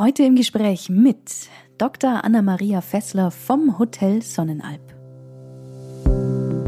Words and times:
Heute 0.00 0.22
im 0.22 0.34
Gespräch 0.34 0.88
mit 0.88 1.50
Dr. 1.76 2.24
Anna-Maria 2.24 2.80
Fessler 2.80 3.30
vom 3.30 3.78
Hotel 3.78 4.22
Sonnenalp. 4.22 4.80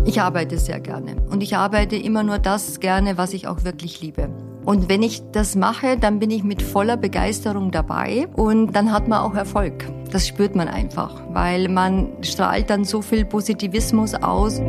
Ich 0.04 0.20
arbeite 0.20 0.58
sehr 0.58 0.80
gerne 0.80 1.16
und 1.30 1.42
ich 1.42 1.56
arbeite 1.56 1.96
immer 1.96 2.24
nur 2.24 2.38
das 2.38 2.78
gerne, 2.78 3.16
was 3.16 3.32
ich 3.32 3.46
auch 3.46 3.64
wirklich 3.64 4.02
liebe. 4.02 4.28
Und 4.66 4.90
wenn 4.90 5.02
ich 5.02 5.22
das 5.32 5.56
mache, 5.56 5.96
dann 5.96 6.18
bin 6.18 6.30
ich 6.30 6.44
mit 6.44 6.60
voller 6.60 6.98
Begeisterung 6.98 7.70
dabei 7.70 8.28
und 8.36 8.72
dann 8.76 8.92
hat 8.92 9.08
man 9.08 9.20
auch 9.20 9.34
Erfolg. 9.34 9.86
Das 10.10 10.28
spürt 10.28 10.54
man 10.54 10.68
einfach, 10.68 11.22
weil 11.30 11.70
man 11.70 12.22
strahlt 12.22 12.68
dann 12.68 12.84
so 12.84 13.00
viel 13.00 13.24
Positivismus 13.24 14.12
aus. 14.12 14.60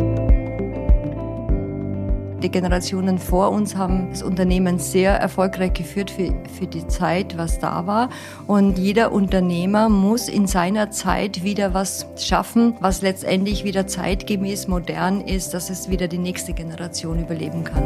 Die 2.43 2.51
Generationen 2.51 3.19
vor 3.19 3.51
uns 3.51 3.77
haben 3.77 4.09
das 4.09 4.21
Unternehmen 4.21 4.77
sehr 4.77 5.13
erfolgreich 5.13 5.71
geführt 5.71 6.11
für, 6.11 6.33
für 6.59 6.67
die 6.67 6.85
Zeit, 6.87 7.37
was 7.37 7.59
da 7.59 7.87
war. 7.87 8.09
Und 8.47 8.77
jeder 8.77 9.13
Unternehmer 9.13 9.87
muss 9.87 10.27
in 10.27 10.45
seiner 10.45 10.91
Zeit 10.91 11.45
wieder 11.45 11.73
was 11.73 12.05
schaffen, 12.17 12.75
was 12.81 13.01
letztendlich 13.01 13.63
wieder 13.63 13.87
zeitgemäß 13.87 14.67
modern 14.67 15.21
ist, 15.21 15.53
dass 15.53 15.69
es 15.69 15.89
wieder 15.89 16.09
die 16.09 16.17
nächste 16.17 16.51
Generation 16.51 17.21
überleben 17.21 17.63
kann. 17.63 17.81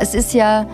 Es 0.00 0.14
ist 0.14 0.32
ja 0.32 0.66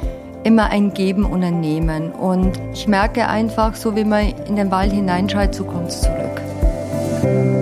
immer 0.45 0.71
ein 0.71 0.95
Geben 0.95 1.25
und 1.25 1.43
ein 1.43 1.61
Nehmen. 1.61 2.13
Und 2.13 2.53
ich 2.73 2.87
merke 2.87 3.27
einfach, 3.27 3.75
so 3.75 3.97
wie 3.97 4.05
man 4.05 4.33
in 4.47 4.55
den 4.55 4.71
Wald 4.71 4.93
hineinschaut, 4.93 5.53
so 5.53 5.65
kommt 5.65 5.89
es 5.89 6.03
zurück. 6.03 7.60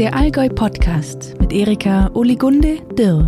Der 0.00 0.16
Allgäu 0.16 0.48
Podcast 0.48 1.34
mit 1.40 1.52
Erika 1.52 2.10
Oligunde 2.14 2.78
Dirr. 2.96 3.26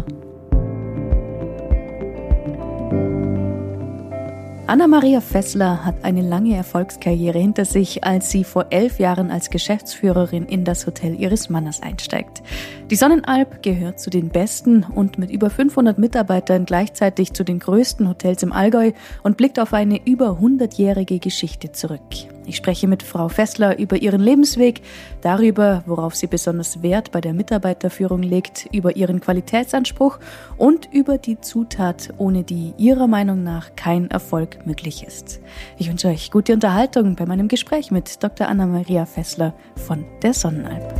Anna-Maria 4.66 5.20
Fessler 5.20 5.84
hat 5.84 6.02
eine 6.02 6.22
lange 6.22 6.56
Erfolgskarriere 6.56 7.38
hinter 7.38 7.66
sich, 7.66 8.04
als 8.04 8.30
sie 8.30 8.42
vor 8.42 8.68
elf 8.70 8.98
Jahren 8.98 9.30
als 9.30 9.50
Geschäftsführerin 9.50 10.46
in 10.46 10.64
das 10.64 10.86
Hotel 10.86 11.14
ihres 11.20 11.50
Mannes 11.50 11.82
einsteigt. 11.82 12.42
Die 12.90 12.96
Sonnenalp 12.96 13.62
gehört 13.62 14.00
zu 14.00 14.08
den 14.08 14.30
besten 14.30 14.82
und 14.82 15.18
mit 15.18 15.30
über 15.30 15.50
500 15.50 15.98
Mitarbeitern 15.98 16.64
gleichzeitig 16.64 17.34
zu 17.34 17.44
den 17.44 17.58
größten 17.58 18.08
Hotels 18.08 18.42
im 18.42 18.52
Allgäu 18.52 18.92
und 19.22 19.36
blickt 19.36 19.60
auf 19.60 19.74
eine 19.74 20.00
über 20.06 20.38
100-jährige 20.40 21.18
Geschichte 21.18 21.72
zurück. 21.72 22.31
Ich 22.46 22.56
spreche 22.56 22.88
mit 22.88 23.02
Frau 23.02 23.28
Fessler 23.28 23.78
über 23.78 24.00
ihren 24.00 24.20
Lebensweg, 24.20 24.82
darüber, 25.20 25.82
worauf 25.86 26.14
sie 26.14 26.26
besonders 26.26 26.82
Wert 26.82 27.12
bei 27.12 27.20
der 27.20 27.34
Mitarbeiterführung 27.34 28.22
legt, 28.22 28.68
über 28.72 28.96
ihren 28.96 29.20
Qualitätsanspruch 29.20 30.18
und 30.56 30.88
über 30.92 31.18
die 31.18 31.40
Zutat, 31.40 32.12
ohne 32.18 32.42
die 32.42 32.74
ihrer 32.78 33.06
Meinung 33.06 33.42
nach 33.42 33.76
kein 33.76 34.10
Erfolg 34.10 34.66
möglich 34.66 35.04
ist. 35.06 35.40
Ich 35.78 35.88
wünsche 35.88 36.08
euch 36.08 36.30
gute 36.30 36.52
Unterhaltung 36.52 37.16
bei 37.16 37.26
meinem 37.26 37.48
Gespräch 37.48 37.90
mit 37.90 38.22
Dr. 38.22 38.48
Anna-Maria 38.48 39.06
Fessler 39.06 39.54
von 39.76 40.04
der 40.22 40.34
Sonnenalp. 40.34 40.92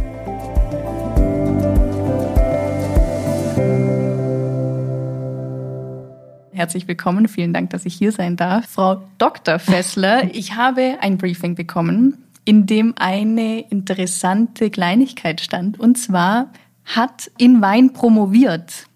Herzlich 6.55 6.87
willkommen. 6.87 7.29
Vielen 7.29 7.55
Dank, 7.55 7.71
dass 7.71 7.87
ich 7.87 7.95
hier 7.95 8.13
sein 8.13 8.37
darf. 8.37 8.67
Frau 8.69 9.03
Dr. 9.17 9.59
Fessler, 9.59 10.25
ich 10.35 10.55
habe 10.55 10.99
ein 11.01 11.17
Briefing 11.17 11.55
bekommen, 11.55 12.25
in 12.45 12.67
dem 12.67 12.95
eine 12.99 13.61
interessante 13.71 14.69
Kleinigkeit 14.69 15.41
stand. 15.41 15.81
Und 15.81 15.97
zwar 15.97 16.53
hat 16.85 17.31
in 17.39 17.63
Wein 17.63 17.95
promoviert. 17.95 18.87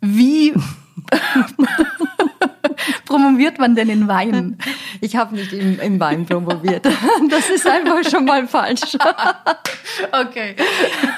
Wie 0.00 0.54
promoviert 3.06 3.58
man 3.58 3.74
denn 3.74 3.88
in 3.88 4.08
Wein? 4.08 4.58
Ich 5.00 5.16
habe 5.16 5.34
nicht 5.34 5.52
im, 5.52 5.80
im 5.80 6.00
Wein 6.00 6.26
promoviert. 6.26 6.86
Das 7.30 7.50
ist 7.50 7.66
einfach 7.66 8.08
schon 8.08 8.24
mal 8.24 8.46
falsch. 8.46 8.96
Okay. 10.12 10.56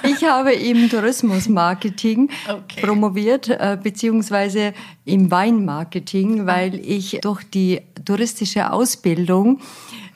Ich 0.03 0.25
habe 0.25 0.53
im 0.53 0.91
Tourismusmarketing 0.91 2.29
okay. 2.49 2.81
promoviert, 2.83 3.49
äh, 3.49 3.79
beziehungsweise 3.83 4.75
im 5.05 5.31
Weinmarketing, 5.31 6.47
weil 6.47 6.75
ich 6.75 7.19
durch 7.23 7.45
die 7.45 7.81
touristische 8.05 8.73
Ausbildung 8.73 9.61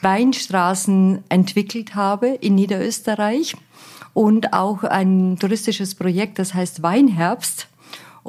Weinstraßen 0.02 1.24
entwickelt 1.28 1.94
habe 1.94 2.28
in 2.28 2.54
Niederösterreich 2.54 3.56
und 4.12 4.52
auch 4.52 4.82
ein 4.84 5.38
touristisches 5.38 5.94
Projekt, 5.94 6.38
das 6.38 6.52
heißt 6.52 6.82
Weinherbst 6.82 7.69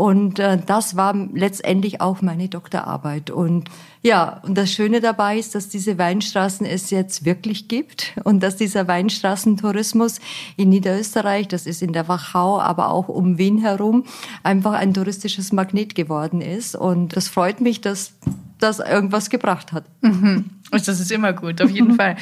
und 0.02 0.40
äh, 0.40 0.58
das 0.66 0.96
war 0.96 1.14
letztendlich 1.32 2.02
auch 2.02 2.24
meine 2.24 2.50
Doktorarbeit. 2.50 3.30
Und 3.30 3.70
ja, 4.02 4.42
und 4.42 4.58
das 4.58 4.72
Schöne 4.72 5.00
dabei 5.00 5.38
ist, 5.38 5.54
dass 5.54 5.70
diese 5.70 6.00
Weinstraßen 6.00 6.66
es 6.66 6.90
jetzt 6.90 7.24
wirklich 7.24 7.68
gibt 7.68 8.14
und 8.24 8.42
dass 8.42 8.56
dieser 8.56 8.88
Weinstraßentourismus 8.88 10.20
in 10.58 10.70
Niederösterreich, 10.70 11.50
das 11.50 11.68
ist 11.68 11.84
in 11.84 11.94
der 11.94 12.08
Wachau, 12.08 12.60
aber 12.60 12.90
auch 12.90 13.10
um 13.10 13.38
Wien 13.38 13.60
herum, 13.60 14.06
einfach 14.42 14.74
ein 14.74 14.96
touristisches 14.96 15.52
Magnet 15.52 15.94
geworden 15.94 16.42
ist. 16.42 16.76
Und 16.76 17.16
das 17.16 17.28
freut 17.28 17.62
mich, 17.62 17.82
dass 17.82 18.14
das 18.58 18.80
irgendwas 18.80 19.30
gebracht 19.30 19.72
hat. 19.72 19.84
Mhm. 20.02 20.46
Das 20.72 20.88
ist 20.88 21.12
immer 21.12 21.34
gut, 21.34 21.62
auf 21.62 21.70
jeden 21.70 21.94
Fall. 21.98 22.16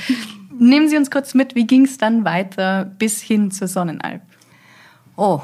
Nehmen 0.59 0.89
Sie 0.89 0.97
uns 0.97 1.09
kurz 1.09 1.33
mit, 1.33 1.55
wie 1.55 1.65
ging 1.65 1.85
es 1.85 1.97
dann 1.97 2.25
weiter 2.25 2.83
bis 2.83 3.21
hin 3.21 3.51
zur 3.51 3.69
Sonnenalp? 3.69 4.21
Oh, 5.21 5.41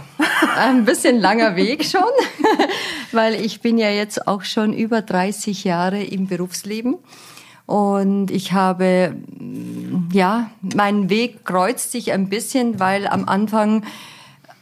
ein 0.56 0.86
bisschen 0.86 1.20
langer 1.20 1.58
Weg 1.58 1.84
schon, 1.84 2.02
weil 3.12 3.36
ich 3.36 3.60
bin 3.60 3.78
ja 3.78 3.90
jetzt 3.90 4.26
auch 4.26 4.44
schon 4.44 4.72
über 4.72 5.02
30 5.02 5.66
Jahre 5.66 6.02
im 6.02 6.28
Berufsleben 6.28 6.96
und 7.66 8.32
ich 8.32 8.54
habe, 8.54 9.18
ja, 10.14 10.50
mein 10.62 11.10
Weg 11.10 11.44
kreuzt 11.44 11.92
sich 11.92 12.14
ein 12.14 12.30
bisschen, 12.30 12.80
weil 12.80 13.06
am 13.06 13.28
Anfang 13.28 13.84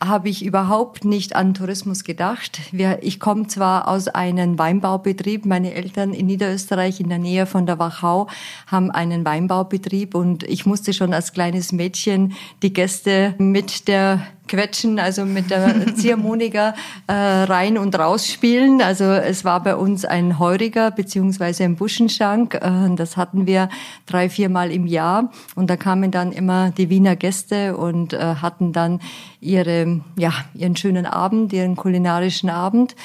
habe 0.04 0.30
ich 0.30 0.44
überhaupt 0.44 1.06
nicht 1.06 1.36
an 1.36 1.54
Tourismus 1.54 2.04
gedacht. 2.04 2.60
ich 3.02 3.20
komme 3.20 3.46
zwar 3.46 3.88
aus 3.88 4.08
einem 4.08 4.58
Weinbaubetrieb. 4.58 5.46
Meine 5.46 5.76
Eltern 5.76 6.14
in 6.14 6.26
Niederösterreich 6.26 7.00
in 7.00 7.10
der 7.10 7.20
Nähe 7.20 7.46
von 7.46 7.68
der 7.68 7.78
Wachau 7.78 8.28
haben 8.66 8.90
einen 8.90 9.24
Weinbaubetrieb 9.26 10.16
und 10.16 10.42
ich 10.42 10.66
musste 10.66 10.92
schon 10.92 11.14
als 11.14 11.34
kleines 11.34 11.72
Mädchen 11.72 12.34
die 12.64 12.74
Gäste 12.74 13.36
mit 13.38 13.88
der 13.88 14.26
Quetschen, 14.48 15.00
also 15.00 15.26
mit 15.26 15.50
der 15.52 15.96
Ziehharmonika 15.96 16.76
äh, 17.08 17.14
rein 17.14 17.78
und 17.78 17.98
raus 17.98 18.28
spielen. 18.28 18.82
Also 18.82 19.06
es 19.06 19.46
war 19.46 19.64
bei 19.64 19.76
uns 19.76 20.06
ein 20.06 20.40
Heuriger 20.40 20.92
beziehungsweise 20.92 21.64
ein 21.64 21.76
Buschenschank. 21.76 22.56
Äh, 22.56 22.96
das 22.96 23.18
hatten 23.18 23.48
wir 23.48 23.70
drei, 24.06 24.30
viermal 24.30 24.72
im 24.72 24.86
Jahr 24.86 25.32
und 25.56 25.70
da 25.70 25.78
kamen 25.78 26.12
dann 26.12 26.32
immer 26.32 26.72
die 26.72 26.90
Wiener 26.90 27.16
Gäste 27.16 27.78
und 27.78 28.14
äh, 28.14 28.36
hatten 28.36 28.74
dann 28.74 29.00
ihre, 29.40 30.02
ja, 30.18 30.34
ihren 30.54 30.76
schönen 30.76 31.06
Abend, 31.06 31.54
ihren 31.54 31.76
kulinarischen 31.76 32.50
Abend. 32.50 32.96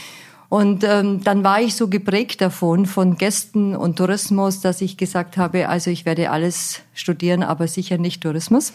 Und 0.48 0.82
ähm, 0.82 1.22
dann 1.24 1.44
war 1.44 1.60
ich 1.60 1.76
so 1.76 1.88
geprägt 1.88 2.40
davon, 2.40 2.86
von 2.86 3.18
Gästen 3.18 3.76
und 3.76 3.96
Tourismus, 3.96 4.60
dass 4.60 4.80
ich 4.80 4.96
gesagt 4.96 5.36
habe, 5.36 5.68
also 5.68 5.90
ich 5.90 6.06
werde 6.06 6.30
alles 6.30 6.80
studieren, 6.94 7.42
aber 7.42 7.68
sicher 7.68 7.98
nicht 7.98 8.22
Tourismus. 8.22 8.72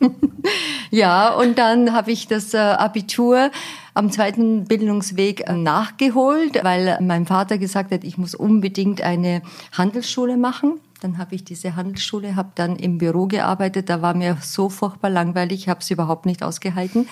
ja, 0.90 1.34
und 1.34 1.58
dann 1.58 1.92
habe 1.92 2.12
ich 2.12 2.26
das 2.26 2.54
äh, 2.54 2.58
Abitur 2.58 3.50
am 3.94 4.10
zweiten 4.10 4.64
Bildungsweg 4.64 5.48
äh, 5.48 5.52
nachgeholt, 5.52 6.62
weil 6.62 6.98
mein 7.00 7.26
Vater 7.26 7.58
gesagt 7.58 7.92
hat, 7.92 8.04
ich 8.04 8.18
muss 8.18 8.34
unbedingt 8.34 9.02
eine 9.02 9.42
Handelsschule 9.72 10.36
machen. 10.36 10.80
Dann 11.00 11.18
habe 11.18 11.34
ich 11.34 11.44
diese 11.44 11.76
Handelsschule, 11.76 12.36
habe 12.36 12.50
dann 12.54 12.76
im 12.76 12.98
Büro 12.98 13.26
gearbeitet. 13.26 13.88
Da 13.88 14.02
war 14.02 14.14
mir 14.14 14.36
so 14.42 14.68
furchtbar 14.68 15.10
langweilig, 15.10 15.68
habe 15.68 15.80
es 15.80 15.90
überhaupt 15.90 16.26
nicht 16.26 16.42
ausgehalten 16.42 17.08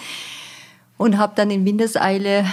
und 0.99 1.17
habe 1.17 1.33
dann 1.37 1.51
in 1.51 1.65
Windeseile 1.65 2.45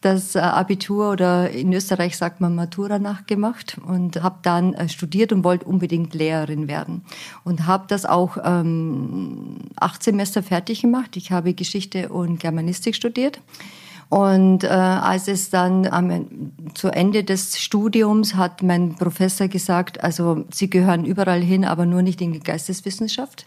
das 0.00 0.34
äh, 0.34 0.40
Abitur 0.40 1.12
oder 1.12 1.50
in 1.50 1.72
Österreich 1.72 2.16
sagt 2.16 2.40
man 2.40 2.54
Matura 2.54 2.98
nachgemacht 2.98 3.78
und 3.86 4.22
habe 4.22 4.38
dann 4.42 4.74
äh, 4.74 4.88
studiert 4.88 5.32
und 5.32 5.44
wollte 5.44 5.66
unbedingt 5.66 6.14
Lehrerin 6.14 6.68
werden 6.68 7.02
und 7.44 7.66
habe 7.66 7.84
das 7.88 8.04
auch 8.04 8.36
ähm, 8.44 9.58
acht 9.76 10.02
Semester 10.02 10.42
fertig 10.42 10.82
gemacht. 10.82 11.16
Ich 11.16 11.30
habe 11.32 11.54
Geschichte 11.54 12.08
und 12.08 12.40
Germanistik 12.40 12.94
studiert 12.94 13.40
und 14.12 14.62
äh, 14.62 14.66
als 14.66 15.26
es 15.26 15.48
dann 15.48 15.86
am, 15.86 16.52
zu 16.74 16.88
Ende 16.88 17.24
des 17.24 17.58
Studiums 17.58 18.34
hat 18.34 18.62
mein 18.62 18.94
Professor 18.94 19.48
gesagt, 19.48 20.04
also 20.04 20.44
Sie 20.52 20.68
gehören 20.68 21.06
überall 21.06 21.40
hin, 21.40 21.64
aber 21.64 21.86
nur 21.86 22.02
nicht 22.02 22.20
in 22.20 22.34
die 22.34 22.40
Geisteswissenschaft. 22.40 23.46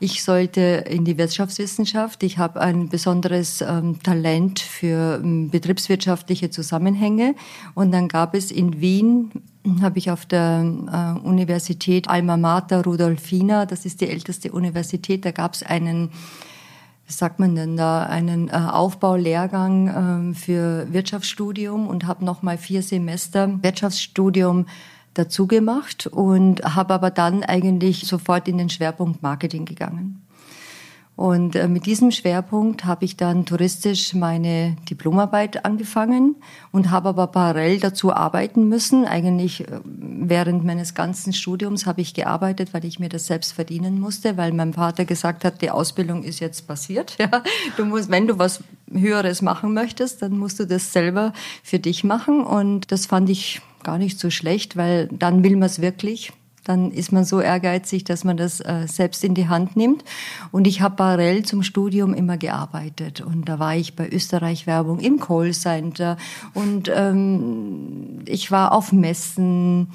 Ich 0.00 0.24
sollte 0.24 0.60
in 0.88 1.04
die 1.04 1.18
Wirtschaftswissenschaft. 1.18 2.22
Ich 2.22 2.38
habe 2.38 2.58
ein 2.62 2.88
besonderes 2.88 3.60
ähm, 3.60 4.02
Talent 4.02 4.60
für 4.60 5.20
ähm, 5.22 5.50
betriebswirtschaftliche 5.50 6.48
Zusammenhänge. 6.48 7.34
Und 7.74 7.92
dann 7.92 8.08
gab 8.08 8.34
es 8.34 8.50
in 8.50 8.80
Wien 8.80 9.30
habe 9.82 9.98
ich 9.98 10.10
auf 10.10 10.24
der 10.24 10.64
äh, 10.64 11.26
Universität 11.26 12.08
Alma 12.08 12.38
Mater 12.38 12.82
Rudolfina, 12.82 13.66
das 13.66 13.84
ist 13.84 14.00
die 14.00 14.08
älteste 14.08 14.52
Universität, 14.52 15.26
da 15.26 15.32
gab 15.32 15.52
es 15.52 15.62
einen 15.62 16.08
wie 17.08 17.12
sagt 17.14 17.40
man 17.40 17.56
denn 17.56 17.78
da, 17.78 18.02
einen 18.02 18.48
äh, 18.48 18.52
Aufbaulehrgang 18.52 19.88
ähm, 19.88 20.34
für 20.34 20.92
Wirtschaftsstudium 20.92 21.88
und 21.88 22.06
habe 22.06 22.22
nochmal 22.22 22.58
vier 22.58 22.82
Semester 22.82 23.50
Wirtschaftsstudium 23.62 24.66
dazu 25.14 25.46
gemacht 25.46 26.06
und 26.06 26.62
habe 26.62 26.92
aber 26.92 27.10
dann 27.10 27.42
eigentlich 27.42 28.06
sofort 28.06 28.46
in 28.46 28.58
den 28.58 28.68
Schwerpunkt 28.68 29.22
Marketing 29.22 29.64
gegangen. 29.64 30.22
Und 31.18 31.56
äh, 31.56 31.66
mit 31.66 31.86
diesem 31.86 32.12
Schwerpunkt 32.12 32.84
habe 32.84 33.04
ich 33.04 33.16
dann 33.16 33.44
touristisch 33.44 34.14
meine 34.14 34.76
Diplomarbeit 34.88 35.64
angefangen 35.64 36.36
und 36.70 36.92
habe 36.92 37.08
aber 37.08 37.26
parallel 37.26 37.80
dazu 37.80 38.14
arbeiten 38.14 38.68
müssen. 38.68 39.04
Eigentlich 39.04 39.66
äh, 39.66 39.80
während 39.84 40.64
meines 40.64 40.94
ganzen 40.94 41.32
Studiums 41.32 41.86
habe 41.86 42.02
ich 42.02 42.14
gearbeitet, 42.14 42.72
weil 42.72 42.84
ich 42.84 43.00
mir 43.00 43.08
das 43.08 43.26
selbst 43.26 43.52
verdienen 43.52 43.98
musste, 43.98 44.36
weil 44.36 44.52
mein 44.52 44.74
Vater 44.74 45.04
gesagt 45.04 45.44
hat, 45.44 45.60
die 45.60 45.72
Ausbildung 45.72 46.22
ist 46.22 46.38
jetzt 46.38 46.68
passiert. 46.68 47.16
Ja, 47.28 47.42
du 47.76 47.84
musst, 47.84 48.10
wenn 48.10 48.28
du 48.28 48.38
was 48.38 48.62
Höheres 48.88 49.42
machen 49.42 49.74
möchtest, 49.74 50.22
dann 50.22 50.38
musst 50.38 50.60
du 50.60 50.66
das 50.66 50.92
selber 50.92 51.32
für 51.64 51.80
dich 51.80 52.04
machen. 52.04 52.44
Und 52.44 52.92
das 52.92 53.06
fand 53.06 53.28
ich 53.28 53.60
gar 53.82 53.98
nicht 53.98 54.20
so 54.20 54.30
schlecht, 54.30 54.76
weil 54.76 55.08
dann 55.08 55.42
will 55.42 55.56
man 55.56 55.66
es 55.66 55.82
wirklich 55.82 56.32
dann 56.68 56.90
ist 56.92 57.12
man 57.12 57.24
so 57.24 57.40
ehrgeizig, 57.40 58.04
dass 58.04 58.24
man 58.24 58.36
das 58.36 58.60
äh, 58.60 58.86
selbst 58.86 59.24
in 59.24 59.34
die 59.34 59.48
Hand 59.48 59.76
nimmt. 59.76 60.04
Und 60.52 60.66
ich 60.66 60.80
habe 60.80 60.96
parallel 60.96 61.44
zum 61.44 61.62
Studium 61.62 62.14
immer 62.14 62.36
gearbeitet. 62.36 63.20
Und 63.20 63.48
da 63.48 63.58
war 63.58 63.74
ich 63.74 63.96
bei 63.96 64.08
Österreich 64.08 64.66
Werbung 64.66 65.00
im 65.00 65.18
Callcenter 65.18 66.16
und 66.54 66.90
ähm, 66.94 68.20
ich 68.26 68.50
war 68.50 68.72
auf 68.72 68.92
Messen 68.92 69.88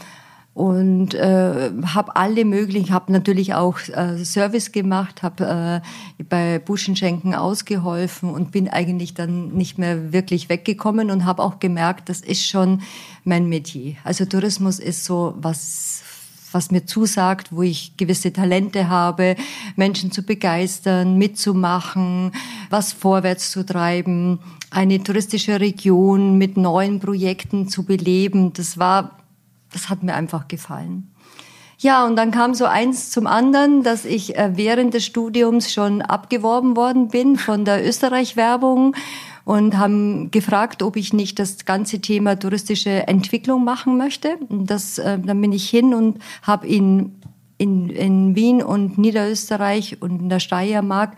und 0.54 1.16
äh, 1.16 1.72
habe 1.86 2.16
alle 2.16 2.46
möglichen, 2.46 2.94
habe 2.94 3.12
natürlich 3.12 3.56
auch 3.56 3.80
äh, 3.90 4.24
Service 4.24 4.72
gemacht, 4.72 5.24
habe 5.24 5.81
äh, 6.20 6.24
bei 6.24 6.60
Buschenschenken 6.60 7.34
ausgeholfen 7.34 8.30
und 8.30 8.52
bin 8.52 8.70
eigentlich 8.70 9.16
dann 9.16 9.50
nicht 9.50 9.80
mehr 9.80 10.14
wirklich 10.14 10.50
weggekommen 10.50 11.10
und 11.10 11.25
habe 11.25 11.42
auch 11.42 11.60
gemerkt, 11.60 12.10
das 12.10 12.22
ist 12.22 12.46
schon 12.46 12.81
mein 13.24 13.50
Metier. 13.50 13.96
Also 14.04 14.25
Tourismus 14.25 14.78
ist 14.78 15.06
so 15.06 15.34
was 15.38 16.04
was 16.54 16.72
mir 16.72 16.86
zusagt, 16.86 17.52
wo 17.52 17.62
ich 17.62 17.98
gewisse 17.98 18.32
Talente 18.32 18.90
habe, 18.90 19.36
Menschen 19.76 20.12
zu 20.12 20.24
begeistern, 20.24 21.18
mitzumachen, 21.18 22.32
was 22.70 22.94
vorwärts 22.94 23.52
zu 23.52 23.66
treiben, 23.66 24.40
eine 24.70 25.04
touristische 25.04 25.60
Region 25.60 26.38
mit 26.38 26.58
neuen 26.58 27.00
Projekten 27.00 27.68
zu 27.68 27.84
beleben. 27.84 28.54
Das 28.54 28.78
war, 28.78 29.20
das 29.72 29.90
hat 29.90 30.04
mir 30.04 30.16
einfach 30.16 30.48
gefallen. 30.48 31.10
Ja, 31.80 32.06
und 32.06 32.16
dann 32.16 32.32
kam 32.32 32.54
so 32.54 32.66
eins 32.66 33.12
zum 33.12 33.28
anderen, 33.28 33.84
dass 33.84 34.06
ich 34.06 34.38
äh, 34.38 34.52
während 34.56 34.94
des 34.94 35.06
Studiums 35.06 35.74
schon 35.74 36.02
abgeworben 36.02 36.78
worden 36.78 37.10
bin 37.10 37.36
von 37.36 37.66
der 37.66 37.86
Österreich-Werbung 37.86 38.96
und 39.45 39.78
haben 39.78 40.31
gefragt, 40.31 40.84
ob 40.84 40.95
ich 40.95 41.13
nicht 41.13 41.40
das 41.40 41.66
ganze 41.66 42.00
Thema 42.00 42.40
touristische 42.40 43.07
Entwicklung 43.07 43.63
machen 43.63 43.98
möchte. 43.98 44.38
Das, 44.50 44.98
äh, 44.98 45.19
dann 45.19 45.42
bin 45.42 45.51
ich 45.51 45.69
hin 45.69 45.94
und 45.94 46.19
habe 46.42 46.68
in, 46.68 47.16
in, 47.57 47.90
in 47.90 48.36
Wien 48.36 48.63
und 48.63 48.98
Niederösterreich 48.98 50.01
und 50.01 50.22
in 50.22 50.30
der 50.30 50.40
Steiermark 50.40 51.16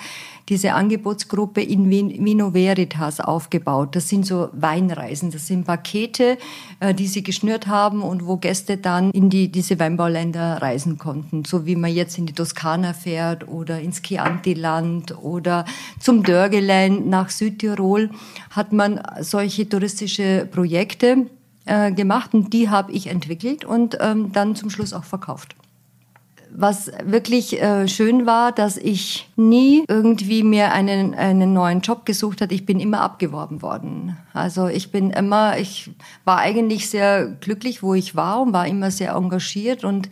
diese 0.50 0.74
Angebotsgruppe 0.74 1.62
in 1.62 1.90
Vino 1.90 2.54
Veritas 2.54 3.20
aufgebaut. 3.20 3.96
Das 3.96 4.10
sind 4.10 4.26
so 4.26 4.50
Weinreisen, 4.54 5.32
das 5.32 5.48
sind 5.48 5.66
Pakete, 5.66 6.38
äh, 6.80 6.94
die 6.94 7.08
sie 7.08 7.24
geschnürt 7.24 7.68
haben 7.68 8.04
und 8.04 8.26
wo 8.26 8.38
Gäste 8.38 8.78
dann 8.78 9.12
in 9.12 9.30
die, 9.30 9.52
diese 9.52 9.80
Weinbauländer 9.80 10.62
reisen 10.62 10.98
konnten. 10.98 11.46
So 11.46 11.66
wie 11.66 11.76
man 11.76 11.92
jetzt 11.92 12.18
in 12.18 12.26
die 12.26 12.34
Toskana 12.34 12.94
fährt 12.94 13.48
oder 13.48 13.80
ins 13.80 14.02
Chianti-Land 14.02 15.18
oder 15.24 15.66
zum 16.00 16.24
Dörgeland 16.24 17.08
nach 17.08 17.30
Südtirol, 17.30 18.10
hat 18.52 18.72
man 18.72 19.02
solche 19.22 19.68
touristische 19.68 20.48
Projekte 20.52 21.26
äh, 21.66 21.92
gemacht 21.92 22.34
und 22.34 22.54
die 22.54 22.70
habe 22.70 22.92
ich 22.92 23.08
entwickelt 23.08 23.66
und 23.66 23.98
ähm, 24.00 24.32
dann 24.32 24.56
zum 24.56 24.70
Schluss 24.70 24.94
auch 24.94 25.04
verkauft 25.04 25.56
was 26.54 26.92
wirklich 27.04 27.62
äh, 27.62 27.88
schön 27.88 28.26
war, 28.26 28.52
dass 28.52 28.78
ich 28.78 29.30
nie 29.36 29.84
irgendwie 29.88 30.44
mir 30.44 30.72
einen, 30.72 31.14
einen 31.14 31.54
neuen 31.54 31.82
Job 31.82 32.06
gesucht 32.06 32.42
hat. 32.42 32.52
Ich 32.52 32.66
bin 32.66 32.80
immer 32.80 33.02
abgeworben 33.02 33.62
worden. 33.62 34.18
Also 34.34 34.68
ich 34.68 34.92
bin 34.92 35.12
immer, 35.12 35.58
ich 35.58 35.92
war 36.24 36.40
eigentlich 36.40 36.90
sehr 36.90 37.28
glücklich, 37.28 37.84
wo 37.84 37.94
ich 37.94 38.16
war 38.16 38.42
und 38.42 38.54
war 38.54 38.68
immer 38.68 38.92
sehr 38.92 39.14
engagiert 39.14 39.84
und 39.84 40.10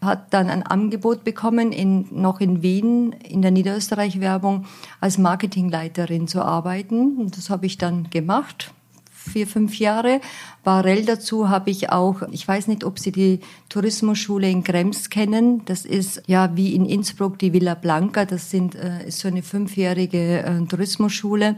hat 0.00 0.32
dann 0.32 0.48
ein 0.48 0.62
Angebot 0.62 1.24
bekommen, 1.24 1.72
in, 1.72 2.06
noch 2.10 2.40
in 2.40 2.62
Wien 2.62 3.12
in 3.12 3.42
der 3.42 3.50
Niederösterreich-Werbung 3.50 4.64
als 5.00 5.18
Marketingleiterin 5.18 6.26
zu 6.26 6.42
arbeiten. 6.42 7.18
Und 7.18 7.36
das 7.36 7.50
habe 7.50 7.66
ich 7.66 7.76
dann 7.76 8.08
gemacht 8.10 8.72
vier, 9.20 9.46
fünf 9.46 9.78
Jahre. 9.78 10.20
Parallel 10.64 11.04
dazu 11.04 11.48
habe 11.48 11.70
ich 11.70 11.90
auch, 11.90 12.22
ich 12.30 12.46
weiß 12.46 12.66
nicht, 12.68 12.84
ob 12.84 12.98
Sie 12.98 13.12
die 13.12 13.40
Tourismusschule 13.68 14.50
in 14.50 14.64
Krems 14.64 15.10
kennen. 15.10 15.64
Das 15.66 15.84
ist 15.84 16.22
ja 16.26 16.56
wie 16.56 16.74
in 16.74 16.86
Innsbruck 16.86 17.38
die 17.38 17.52
Villa 17.52 17.74
Blanca. 17.74 18.24
Das 18.24 18.50
sind, 18.50 18.74
äh, 18.74 19.06
ist 19.06 19.20
so 19.20 19.28
eine 19.28 19.42
fünfjährige 19.42 20.42
äh, 20.42 20.66
Tourismusschule. 20.66 21.56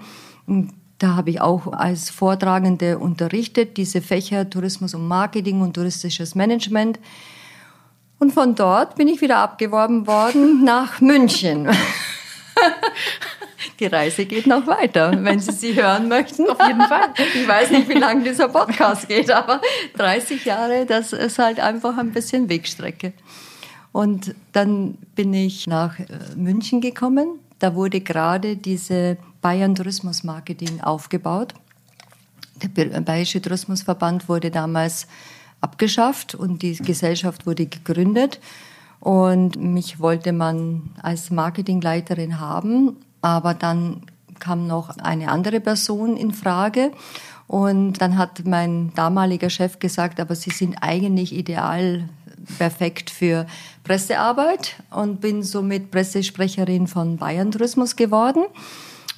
Da 0.98 1.16
habe 1.16 1.30
ich 1.30 1.40
auch 1.40 1.72
als 1.72 2.10
Vortragende 2.10 2.98
unterrichtet, 2.98 3.76
diese 3.76 4.02
Fächer 4.02 4.48
Tourismus 4.48 4.94
und 4.94 5.08
Marketing 5.08 5.60
und 5.60 5.74
touristisches 5.74 6.34
Management. 6.34 6.98
Und 8.18 8.32
von 8.32 8.54
dort 8.54 8.94
bin 8.94 9.08
ich 9.08 9.20
wieder 9.20 9.38
abgeworben 9.38 10.06
worden 10.06 10.62
nach 10.64 11.00
München. 11.00 11.68
Die 13.80 13.86
Reise 13.86 14.26
geht 14.26 14.46
noch 14.46 14.66
weiter, 14.66 15.12
wenn 15.22 15.40
Sie 15.40 15.52
sie 15.52 15.74
hören 15.74 16.08
möchten. 16.08 16.48
Auf 16.48 16.58
jeden 16.66 16.82
Fall. 16.82 17.12
Ich 17.34 17.46
weiß 17.46 17.70
nicht, 17.70 17.88
wie 17.88 17.98
lange 17.98 18.24
dieser 18.24 18.48
Podcast 18.48 19.08
geht, 19.08 19.30
aber 19.30 19.60
30 19.96 20.44
Jahre, 20.44 20.86
das 20.86 21.12
ist 21.12 21.38
halt 21.38 21.60
einfach 21.60 21.96
ein 21.98 22.12
bisschen 22.12 22.48
Wegstrecke. 22.48 23.12
Und 23.92 24.34
dann 24.52 24.96
bin 25.14 25.34
ich 25.34 25.66
nach 25.66 25.98
äh, 25.98 26.06
München 26.36 26.80
gekommen. 26.80 27.38
Da 27.58 27.74
wurde 27.74 28.00
gerade 28.00 28.56
diese 28.56 29.18
Bayern 29.42 29.74
Tourismus 29.74 30.24
Marketing 30.24 30.80
aufgebaut. 30.80 31.54
Der 32.62 33.00
Bayerische 33.00 33.42
Tourismusverband 33.42 34.28
wurde 34.28 34.50
damals 34.50 35.06
abgeschafft 35.60 36.34
und 36.34 36.62
die 36.62 36.76
Gesellschaft 36.76 37.46
wurde 37.46 37.66
gegründet. 37.66 38.40
Und 39.00 39.56
mich 39.56 39.98
wollte 39.98 40.32
man 40.32 40.90
als 41.02 41.30
Marketingleiterin 41.30 42.38
haben. 42.38 42.98
Aber 43.22 43.54
dann 43.54 44.02
kam 44.38 44.66
noch 44.66 44.98
eine 44.98 45.30
andere 45.30 45.60
Person 45.60 46.16
in 46.16 46.32
Frage. 46.32 46.90
Und 47.46 47.94
dann 48.00 48.18
hat 48.18 48.44
mein 48.44 48.92
damaliger 48.94 49.50
Chef 49.50 49.78
gesagt, 49.78 50.20
aber 50.20 50.34
Sie 50.34 50.50
sind 50.50 50.76
eigentlich 50.80 51.34
ideal 51.34 52.08
perfekt 52.58 53.10
für 53.10 53.46
Pressearbeit 53.84 54.76
und 54.90 55.20
bin 55.20 55.42
somit 55.42 55.90
Pressesprecherin 55.90 56.86
von 56.86 57.16
Bayern 57.16 57.50
Tourismus 57.50 57.96
geworden 57.96 58.44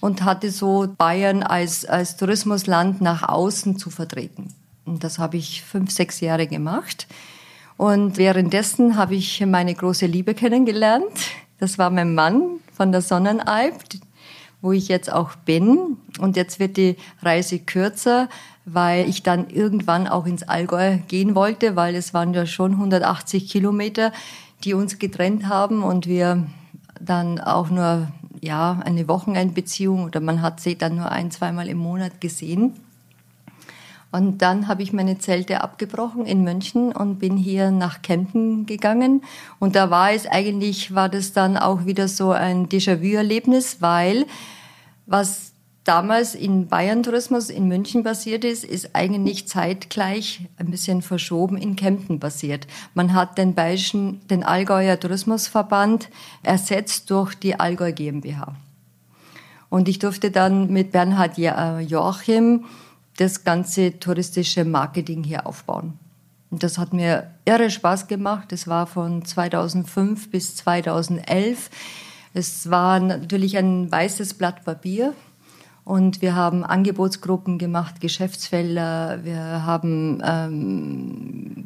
und 0.00 0.25
hatte 0.25 0.50
so 0.50 0.87
Bayern 0.99 1.42
als, 1.42 1.84
als 1.84 2.16
Tourismusland 2.16 3.00
nach 3.00 3.26
außen 3.26 3.78
zu 3.78 3.90
vertreten. 3.90 4.49
Und 4.84 5.04
das 5.04 5.18
habe 5.18 5.37
ich 5.37 5.62
fünf, 5.62 5.90
sechs 5.90 6.20
Jahre 6.20 6.46
gemacht. 6.46 7.06
Und 7.76 8.18
währenddessen 8.18 8.96
habe 8.96 9.14
ich 9.14 9.44
meine 9.46 9.75
große 9.75 10.06
Liebe 10.06 10.34
kennengelernt. 10.34 11.04
Das 11.58 11.78
war 11.78 11.90
mein 11.90 12.14
Mann, 12.14 12.61
von 12.75 12.93
der 12.93 13.00
Sonnenalp, 13.00 13.75
wo 14.61 14.73
ich 14.73 14.88
jetzt 14.88 15.12
auch 15.12 15.35
bin. 15.35 15.97
Und 16.19 16.37
jetzt 16.37 16.59
wird 16.59 16.76
die 16.76 16.97
Reise 17.23 17.59
kürzer, 17.59 18.28
weil 18.64 19.09
ich 19.09 19.23
dann 19.23 19.49
irgendwann 19.50 20.09
auch 20.09 20.26
ins 20.26 20.43
Allgäu 20.43 20.99
gehen 21.09 21.35
wollte, 21.35 21.76
weil 21.76 21.95
es 21.95 22.14
waren 22.14 22.35
ja 22.35 22.47
schon 22.47 22.73
180 22.73 23.49
Kilometer, 23.49 24.12
die 24.64 24.75
uns 24.75 24.99
getrennt 24.99 25.49
haben 25.49 25.83
und 25.83 26.07
wir 26.07 26.47
dann 27.00 27.40
auch 27.40 27.71
nur 27.71 28.09
ja 28.40 28.81
eine 28.85 29.09
Wochenendbeziehung 29.09 30.04
oder 30.04 30.21
man 30.21 30.43
hat 30.43 30.61
sie 30.61 30.76
dann 30.76 30.97
nur 30.97 31.11
ein, 31.11 31.31
zweimal 31.31 31.69
im 31.69 31.78
Monat 31.78 32.21
gesehen. 32.21 32.75
Und 34.14 34.42
dann 34.42 34.68
habe 34.68 34.85
ich 34.85 34.92
meine 34.92 35.18
Zelte 35.18 35.61
abgebrochen 35.61 36.25
in 36.25 36.44
München 36.44 36.92
und 36.92 37.18
bin 37.18 37.37
hier 37.37 37.73
nach 37.73 38.00
Kempten 38.00 38.64
gegangen. 38.64 39.25
Und 39.59 39.75
da 39.75 39.90
war 39.90 40.12
es 40.12 40.28
eigentlich, 40.28 40.94
war 40.94 41.09
das 41.09 41.33
dann 41.33 41.56
auch 41.56 41.85
wieder 41.85 42.06
so 42.06 42.30
ein 42.30 42.68
Déjà-vu-Erlebnis, 42.68 43.78
weil 43.80 44.26
was 45.06 45.50
damals 45.83 46.37
in 46.37 46.68
Bayern 46.68 47.02
Tourismus 47.02 47.50
in 47.50 47.66
München 47.66 48.04
passiert 48.04 48.44
ist, 48.44 48.62
ist 48.62 48.90
eigentlich 48.94 49.49
zeitgleich 49.49 50.47
ein 50.59 50.71
bisschen 50.71 51.02
verschoben 51.02 51.56
in 51.56 51.75
Kempten 51.75 52.21
passiert. 52.21 52.68
Man 52.94 53.14
hat 53.14 53.37
den 53.37 53.56
Bayerischen, 53.56 54.25
den 54.28 54.44
Allgäuer 54.44 55.00
Tourismusverband 55.00 56.09
ersetzt 56.44 57.11
durch 57.11 57.35
die 57.35 57.59
Allgäu 57.59 57.92
GmbH. 57.92 58.54
Und 59.71 59.88
ich 59.88 59.99
durfte 59.99 60.30
dann 60.30 60.73
mit 60.73 60.92
Bernhard 60.92 61.37
äh, 61.37 61.80
Joachim 61.80 62.64
das 63.16 63.44
ganze 63.44 63.99
touristische 63.99 64.64
Marketing 64.64 65.23
hier 65.23 65.47
aufbauen. 65.47 65.99
Und 66.50 66.62
das 66.62 66.78
hat 66.78 66.92
mir 66.92 67.30
irre 67.44 67.71
Spaß 67.71 68.06
gemacht. 68.06 68.52
Das 68.52 68.68
war 68.68 68.87
von 68.87 69.25
2005 69.25 70.30
bis 70.30 70.56
2011. 70.56 71.71
Es 72.33 72.71
war 72.71 73.00
natürlich 73.00 73.56
ein 73.56 73.90
weißes 73.90 74.35
Blatt 74.35 74.64
Papier 74.64 75.14
und 75.85 76.23
wir 76.23 76.35
haben 76.35 76.64
Angebotsgruppen 76.64 77.59
gemacht, 77.59 78.00
Geschäftsfelder, 78.00 79.21
wir 79.23 79.66
haben 79.66 80.23
ähm, 80.25 81.64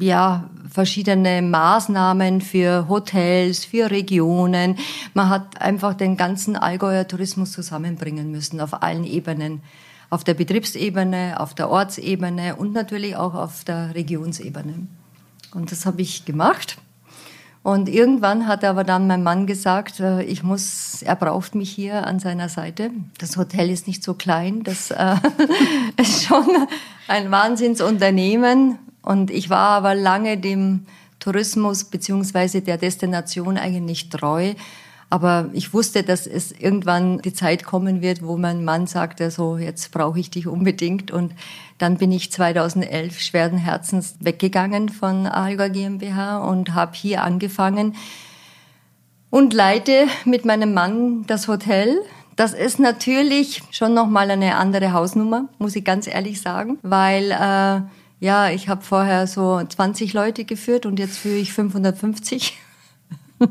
ja 0.00 0.48
verschiedene 0.70 1.42
Maßnahmen 1.42 2.40
für 2.40 2.88
Hotels, 2.88 3.66
für 3.66 3.90
Regionen. 3.90 4.78
Man 5.12 5.28
hat 5.28 5.60
einfach 5.60 5.94
den 5.94 6.16
ganzen 6.16 6.56
Allgäuer 6.56 7.06
Tourismus 7.06 7.52
zusammenbringen 7.52 8.30
müssen 8.30 8.60
auf 8.60 8.82
allen 8.82 9.04
Ebenen. 9.04 9.60
Auf 10.08 10.24
der 10.24 10.34
Betriebsebene, 10.34 11.40
auf 11.40 11.54
der 11.54 11.68
Ortsebene 11.68 12.56
und 12.56 12.72
natürlich 12.72 13.16
auch 13.16 13.34
auf 13.34 13.64
der 13.64 13.94
Regionsebene. 13.94 14.86
Und 15.52 15.72
das 15.72 15.86
habe 15.86 16.02
ich 16.02 16.24
gemacht. 16.24 16.78
Und 17.66 17.88
irgendwann 17.88 18.46
hat 18.46 18.62
aber 18.62 18.84
dann 18.84 19.08
mein 19.08 19.24
Mann 19.24 19.48
gesagt, 19.48 19.98
äh, 19.98 20.22
ich 20.22 20.44
muss, 20.44 21.02
er 21.02 21.16
braucht 21.16 21.56
mich 21.56 21.68
hier 21.68 22.06
an 22.06 22.20
seiner 22.20 22.48
Seite. 22.48 22.92
Das 23.18 23.36
Hotel 23.36 23.70
ist 23.70 23.88
nicht 23.88 24.04
so 24.04 24.14
klein, 24.14 24.62
das 24.62 24.92
äh, 24.92 25.16
ist 26.00 26.26
schon 26.26 26.46
ein 27.08 27.32
Wahnsinnsunternehmen. 27.32 28.78
Und 29.02 29.32
ich 29.32 29.50
war 29.50 29.70
aber 29.70 29.96
lange 29.96 30.38
dem 30.38 30.86
Tourismus 31.18 31.82
beziehungsweise 31.82 32.60
der 32.60 32.76
Destination 32.76 33.58
eigentlich 33.58 34.10
treu. 34.10 34.54
Aber 35.08 35.50
ich 35.52 35.72
wusste, 35.72 36.02
dass 36.02 36.26
es 36.26 36.50
irgendwann 36.50 37.18
die 37.22 37.32
Zeit 37.32 37.64
kommen 37.64 38.02
wird, 38.02 38.22
wo 38.22 38.36
mein 38.36 38.64
Mann 38.64 38.86
sagte, 38.88 39.30
so 39.30 39.56
jetzt 39.56 39.92
brauche 39.92 40.18
ich 40.18 40.30
dich 40.30 40.48
unbedingt. 40.48 41.10
Und 41.12 41.32
dann 41.78 41.96
bin 41.98 42.10
ich 42.10 42.32
2011 42.32 43.20
schweren 43.20 43.58
Herzens 43.58 44.16
weggegangen 44.20 44.88
von 44.88 45.26
Alga 45.26 45.68
GmbH 45.68 46.38
und 46.38 46.74
habe 46.74 46.92
hier 46.94 47.22
angefangen 47.22 47.94
und 49.30 49.54
leite 49.54 50.06
mit 50.24 50.44
meinem 50.44 50.74
Mann 50.74 51.24
das 51.26 51.46
Hotel. 51.46 52.00
Das 52.34 52.52
ist 52.52 52.80
natürlich 52.80 53.62
schon 53.70 53.94
noch 53.94 54.08
mal 54.08 54.30
eine 54.30 54.56
andere 54.56 54.92
Hausnummer, 54.92 55.48
muss 55.58 55.76
ich 55.76 55.84
ganz 55.84 56.06
ehrlich 56.06 56.40
sagen, 56.40 56.78
weil 56.82 57.30
äh, 57.30 57.80
ja, 58.18 58.50
ich 58.50 58.68
habe 58.68 58.82
vorher 58.82 59.26
so 59.26 59.62
20 59.62 60.12
Leute 60.12 60.44
geführt 60.44 60.84
und 60.84 60.98
jetzt 60.98 61.18
führe 61.18 61.36
ich 61.36 61.52
550. 61.52 62.58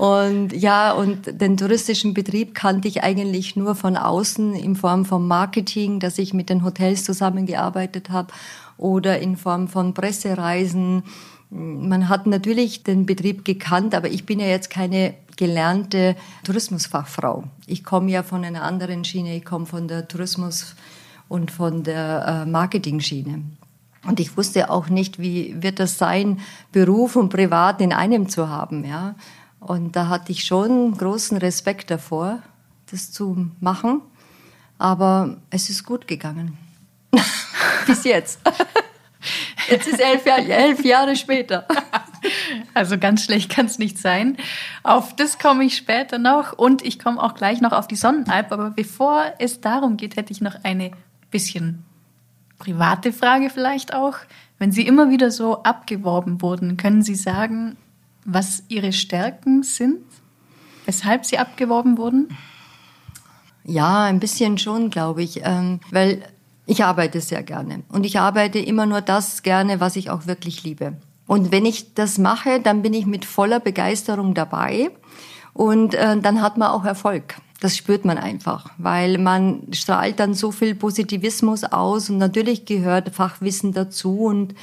Und 0.00 0.54
ja, 0.54 0.92
und 0.92 1.42
den 1.42 1.58
touristischen 1.58 2.14
Betrieb 2.14 2.54
kannte 2.54 2.88
ich 2.88 3.02
eigentlich 3.02 3.54
nur 3.54 3.74
von 3.74 3.98
außen 3.98 4.54
in 4.54 4.74
Form 4.74 5.04
von 5.04 5.28
Marketing, 5.28 6.00
dass 6.00 6.16
ich 6.16 6.32
mit 6.32 6.48
den 6.48 6.64
Hotels 6.64 7.04
zusammengearbeitet 7.04 8.08
habe 8.08 8.32
oder 8.78 9.18
in 9.18 9.36
Form 9.36 9.68
von 9.68 9.92
Pressereisen. 9.92 11.02
Man 11.50 12.08
hat 12.08 12.26
natürlich 12.26 12.82
den 12.82 13.04
Betrieb 13.04 13.44
gekannt, 13.44 13.94
aber 13.94 14.08
ich 14.08 14.24
bin 14.24 14.40
ja 14.40 14.46
jetzt 14.46 14.70
keine 14.70 15.12
gelernte 15.36 16.16
Tourismusfachfrau. 16.44 17.44
Ich 17.66 17.84
komme 17.84 18.10
ja 18.10 18.22
von 18.22 18.42
einer 18.42 18.62
anderen 18.62 19.04
Schiene, 19.04 19.36
ich 19.36 19.44
komme 19.44 19.66
von 19.66 19.86
der 19.86 20.08
Tourismus- 20.08 20.76
und 21.28 21.50
von 21.50 21.82
der 21.82 22.44
äh, 22.46 22.50
Marketing-Schiene. 22.50 23.42
Und 24.06 24.18
ich 24.18 24.34
wusste 24.34 24.70
auch 24.70 24.88
nicht, 24.88 25.18
wie 25.18 25.62
wird 25.62 25.78
das 25.78 25.98
sein, 25.98 26.40
Beruf 26.72 27.16
und 27.16 27.28
Privat 27.28 27.82
in 27.82 27.92
einem 27.92 28.30
zu 28.30 28.48
haben, 28.48 28.86
ja. 28.86 29.14
Und 29.60 29.94
da 29.94 30.08
hatte 30.08 30.32
ich 30.32 30.44
schon 30.44 30.96
großen 30.96 31.36
Respekt 31.36 31.90
davor, 31.90 32.42
das 32.90 33.12
zu 33.12 33.50
machen. 33.60 34.00
Aber 34.78 35.36
es 35.50 35.68
ist 35.68 35.84
gut 35.84 36.08
gegangen. 36.08 36.56
Bis 37.86 38.04
jetzt. 38.04 38.40
Jetzt 39.70 39.86
ist 39.86 40.00
elf, 40.00 40.24
Jahr, 40.26 40.38
elf 40.38 40.84
Jahre 40.84 41.16
später. 41.16 41.66
Also 42.74 42.98
ganz 42.98 43.24
schlecht 43.24 43.50
kann 43.50 43.64
es 43.64 43.78
nicht 43.78 43.96
sein. 43.96 44.36
Auf 44.82 45.16
das 45.16 45.38
komme 45.38 45.64
ich 45.64 45.74
später 45.76 46.18
noch 46.18 46.52
und 46.52 46.84
ich 46.84 46.98
komme 46.98 47.20
auch 47.22 47.34
gleich 47.34 47.62
noch 47.62 47.72
auf 47.72 47.88
die 47.88 47.96
Sonnenalp. 47.96 48.52
Aber 48.52 48.70
bevor 48.70 49.32
es 49.38 49.62
darum 49.62 49.96
geht, 49.96 50.16
hätte 50.16 50.30
ich 50.30 50.42
noch 50.42 50.62
eine 50.62 50.90
bisschen 51.30 51.82
private 52.58 53.14
Frage 53.14 53.48
vielleicht 53.48 53.94
auch. 53.94 54.18
Wenn 54.58 54.70
Sie 54.70 54.86
immer 54.86 55.08
wieder 55.08 55.30
so 55.30 55.62
abgeworben 55.62 56.42
wurden, 56.42 56.76
können 56.76 57.00
Sie 57.00 57.14
sagen, 57.14 57.78
was 58.24 58.62
Ihre 58.68 58.92
Stärken 58.92 59.62
sind, 59.62 59.98
weshalb 60.86 61.24
Sie 61.24 61.38
abgeworben 61.38 61.98
wurden? 61.98 62.36
Ja, 63.64 64.04
ein 64.04 64.20
bisschen 64.20 64.58
schon, 64.58 64.90
glaube 64.90 65.22
ich, 65.22 65.40
ähm, 65.44 65.80
weil 65.90 66.22
ich 66.66 66.84
arbeite 66.84 67.20
sehr 67.20 67.42
gerne 67.42 67.82
und 67.88 68.04
ich 68.04 68.18
arbeite 68.18 68.58
immer 68.58 68.86
nur 68.86 69.00
das 69.00 69.42
gerne, 69.42 69.80
was 69.80 69.96
ich 69.96 70.10
auch 70.10 70.26
wirklich 70.26 70.62
liebe. 70.62 70.94
Und 71.26 71.52
wenn 71.52 71.64
ich 71.64 71.94
das 71.94 72.18
mache, 72.18 72.60
dann 72.60 72.82
bin 72.82 72.94
ich 72.94 73.06
mit 73.06 73.24
voller 73.24 73.60
Begeisterung 73.60 74.34
dabei 74.34 74.90
und 75.52 75.94
äh, 75.94 76.18
dann 76.18 76.42
hat 76.42 76.58
man 76.58 76.70
auch 76.70 76.84
Erfolg. 76.84 77.36
Das 77.60 77.76
spürt 77.76 78.04
man 78.04 78.16
einfach, 78.16 78.70
weil 78.78 79.18
man 79.18 79.68
strahlt 79.72 80.18
dann 80.18 80.32
so 80.32 80.50
viel 80.50 80.74
Positivismus 80.74 81.64
aus 81.64 82.08
und 82.08 82.18
natürlich 82.18 82.64
gehört 82.64 83.14
Fachwissen 83.14 83.72
dazu 83.72 84.20
und 84.20 84.54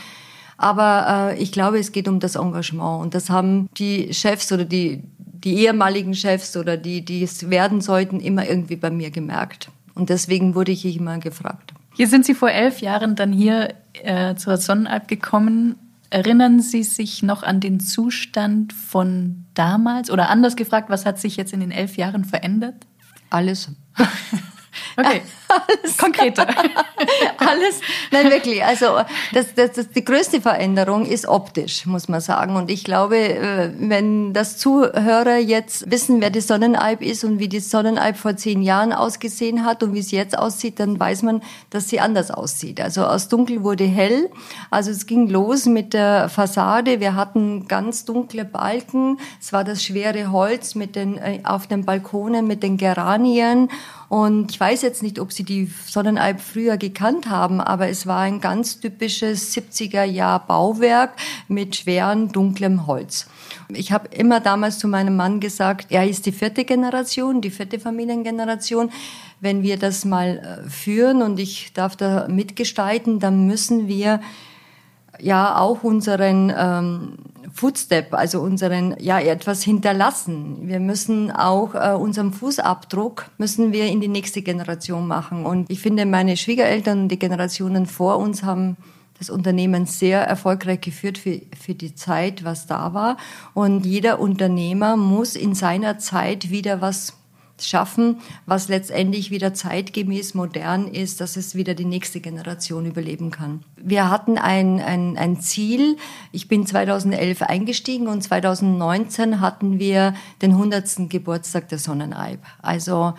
aber 0.58 1.34
äh, 1.36 1.42
ich 1.42 1.52
glaube, 1.52 1.80
es 1.80 1.92
geht 1.92 2.08
um 2.08 2.20
das 2.20 2.36
Engagement. 2.36 3.02
Und 3.02 3.14
das 3.14 3.30
haben 3.30 3.70
die 3.78 4.14
Chefs 4.14 4.52
oder 4.52 4.66
die, 4.66 5.04
die 5.18 5.56
ehemaligen 5.60 6.16
Chefs 6.16 6.58
oder 6.58 6.78
die, 6.78 7.06
die 7.06 7.24
es 7.24 7.50
werden 7.50 7.80
sollten, 7.80 8.20
immer 8.20 8.48
irgendwie 8.48 8.76
bei 8.76 8.90
mir 8.90 9.12
gemerkt. 9.12 9.70
Und 9.94 10.10
deswegen 10.10 10.56
wurde 10.56 10.72
ich 10.72 10.86
immer 10.86 11.20
gefragt. 11.20 11.74
Hier 11.96 12.08
sind 12.08 12.26
Sie 12.26 12.34
vor 12.36 12.50
elf 12.50 12.82
Jahren 12.82 13.16
dann 13.16 13.32
hier 13.32 13.74
äh, 14.04 14.36
zur 14.36 14.58
Sonnenalp 14.58 15.08
gekommen. 15.08 15.76
Erinnern 16.10 16.60
Sie 16.60 16.84
sich 16.84 17.24
noch 17.24 17.44
an 17.44 17.60
den 17.60 17.80
Zustand 17.80 18.74
von 18.74 19.46
damals? 19.54 20.12
Oder 20.12 20.30
anders 20.30 20.56
gefragt, 20.56 20.90
was 20.90 21.06
hat 21.06 21.20
sich 21.20 21.38
jetzt 21.38 21.54
in 21.54 21.60
den 21.60 21.72
elf 21.72 21.98
Jahren 21.98 22.26
verändert? 22.26 22.76
Alles. 23.30 23.72
Okay. 24.96 25.22
Alles. 25.48 25.98
Konkreter. 25.98 26.48
Alles. 27.38 27.82
Nein, 28.12 28.30
wirklich. 28.30 28.64
Also, 28.64 29.00
das, 29.34 29.54
das, 29.56 29.74
das, 29.74 29.90
die 29.90 30.04
größte 30.04 30.42
Veränderung 30.42 31.06
ist 31.06 31.28
optisch, 31.28 31.86
muss 31.86 32.08
man 32.08 32.20
sagen. 32.20 32.56
Und 32.56 32.70
ich 32.70 32.84
glaube, 32.84 33.18
äh, 33.18 33.72
wenn 33.78 34.34
das 34.34 34.58
Zuhörer 34.58 35.38
jetzt 35.38 35.90
wissen, 35.90 36.22
wer 36.22 36.30
die 36.30 36.42
Sonnenalp 36.42 37.02
ist 37.02 37.24
und 37.24 37.40
wie 37.40 37.48
die 37.48 37.60
Sonnenalp 37.60 38.18
vor 38.18 38.36
zehn 38.36 38.62
Jahren 38.62 38.92
ausgesehen 38.92 39.66
hat 39.66 39.84
und 39.84 39.94
wie 39.94 40.00
es 40.00 40.12
jetzt 40.12 40.38
aussieht, 40.38 40.80
dann 40.80 41.00
weiß 41.00 41.24
man, 41.24 41.42
dass 41.70 41.90
sie 41.90 42.00
anders 42.00 42.32
aussieht. 42.32 42.82
Also 42.82 43.06
aus 43.06 43.30
dunkel 43.30 43.64
wurde 43.64 43.86
hell. 43.86 44.30
Also 44.70 44.92
es 44.92 45.06
ging 45.06 45.30
los 45.30 45.66
mit 45.66 45.94
der 45.94 46.30
Fassade. 46.30 47.00
Wir 47.00 47.16
hatten 47.16 47.68
ganz 47.68 48.06
dunkle 48.06 48.46
Balken. 48.46 49.20
Es 49.40 49.54
war 49.54 49.64
das 49.64 49.84
schwere 49.84 50.32
Holz 50.32 50.76
mit 50.76 50.96
den, 50.96 51.18
äh, 51.18 51.40
auf 51.44 51.68
den 51.68 51.86
Balkonen 51.86 52.48
mit 52.48 52.64
den 52.64 52.78
Geranien 52.78 53.70
und 54.10 54.52
ich 54.52 54.60
weiß 54.60 54.84
jetzt 54.84 55.04
nicht, 55.04 55.20
ob 55.20 55.34
Sie 55.34 55.44
die 55.44 55.70
Sonnenalp 55.86 56.40
früher 56.40 56.78
gekannt 56.78 57.30
haben, 57.30 57.60
aber 57.60 57.90
es 57.90 58.08
war 58.08 58.22
ein 58.22 58.40
ganz 58.40 58.80
typisches 58.80 59.54
70er 59.54 60.04
Jahr 60.04 60.46
Bauwerk 60.46 61.12
mit 61.50 61.76
schwerem, 61.76 62.32
dunklem 62.32 62.88
Holz. 62.88 63.28
Ich 63.70 63.92
habe 63.92 64.08
immer 64.10 64.40
damals 64.40 64.80
zu 64.80 64.88
meinem 64.88 65.18
Mann 65.18 65.42
gesagt, 65.42 65.88
er 65.90 66.08
ist 66.08 66.26
die 66.26 66.32
vierte 66.32 66.64
Generation, 66.64 67.42
die 67.42 67.50
vierte 67.50 67.80
Familiengeneration. 67.80 68.92
Wenn 69.42 69.62
wir 69.62 69.78
das 69.78 70.06
mal 70.06 70.64
äh, 70.66 70.70
führen 70.70 71.22
und 71.22 71.38
ich 71.38 71.74
darf 71.74 71.98
da 71.98 72.28
mitgestalten, 72.30 73.20
dann 73.20 73.46
müssen 73.46 73.88
wir 73.90 74.22
ja 75.20 75.58
auch 75.58 75.84
unseren 75.84 76.54
ähm, 76.56 77.18
Footstep, 77.58 78.14
also 78.14 78.40
unseren, 78.40 78.96
ja, 79.00 79.20
etwas 79.20 79.64
hinterlassen. 79.64 80.68
Wir 80.68 80.80
müssen 80.80 81.32
auch 81.32 81.74
äh, 81.74 81.96
unseren 81.96 82.32
Fußabdruck 82.32 83.32
müssen 83.40 83.74
wir 83.74 83.88
in 83.88 84.00
die 84.00 84.08
nächste 84.08 84.44
Generation 84.44 85.08
machen. 85.08 85.44
Und 85.44 85.68
ich 85.72 85.82
finde, 85.82 86.06
meine 86.06 86.38
Schwiegereltern 86.38 87.04
und 87.04 87.10
die 87.10 87.18
Generationen 87.18 87.88
vor 87.88 88.18
uns 88.18 88.44
haben 88.44 88.78
das 89.18 89.32
Unternehmen 89.32 89.88
sehr 89.88 90.22
erfolgreich 90.22 90.82
geführt 90.82 91.18
für, 91.18 91.42
für 91.60 91.74
die 91.74 91.96
Zeit, 91.96 92.44
was 92.44 92.68
da 92.68 92.94
war. 92.94 93.18
Und 93.56 93.88
jeder 93.88 94.20
Unternehmer 94.20 94.96
muss 94.96 95.36
in 95.36 95.56
seiner 95.56 95.98
Zeit 95.98 96.52
wieder 96.52 96.80
was 96.82 97.14
schaffen, 97.66 98.20
was 98.46 98.70
letztendlich 98.70 99.32
wieder 99.32 99.54
zeitgemäß 99.54 100.34
modern 100.34 100.88
ist, 100.88 101.22
dass 101.22 101.38
es 101.38 101.56
wieder 101.56 101.74
die 101.74 101.86
nächste 101.86 102.20
Generation 102.20 102.86
überleben 102.86 103.32
kann. 103.32 103.64
Wir 103.76 104.10
hatten 104.10 104.38
ein, 104.38 104.80
ein, 104.80 105.18
ein 105.18 105.40
Ziel. 105.40 105.98
Ich 106.32 106.48
bin 106.48 106.66
2011 106.66 107.42
eingestiegen 107.42 108.08
und 108.08 108.22
2019 108.22 109.42
hatten 109.42 109.80
wir 109.80 110.14
den 110.42 110.52
100. 110.52 111.10
Geburtstag 111.10 111.70
der 111.70 111.80
Sonnenalb. 111.80 112.40
Also 112.62 113.14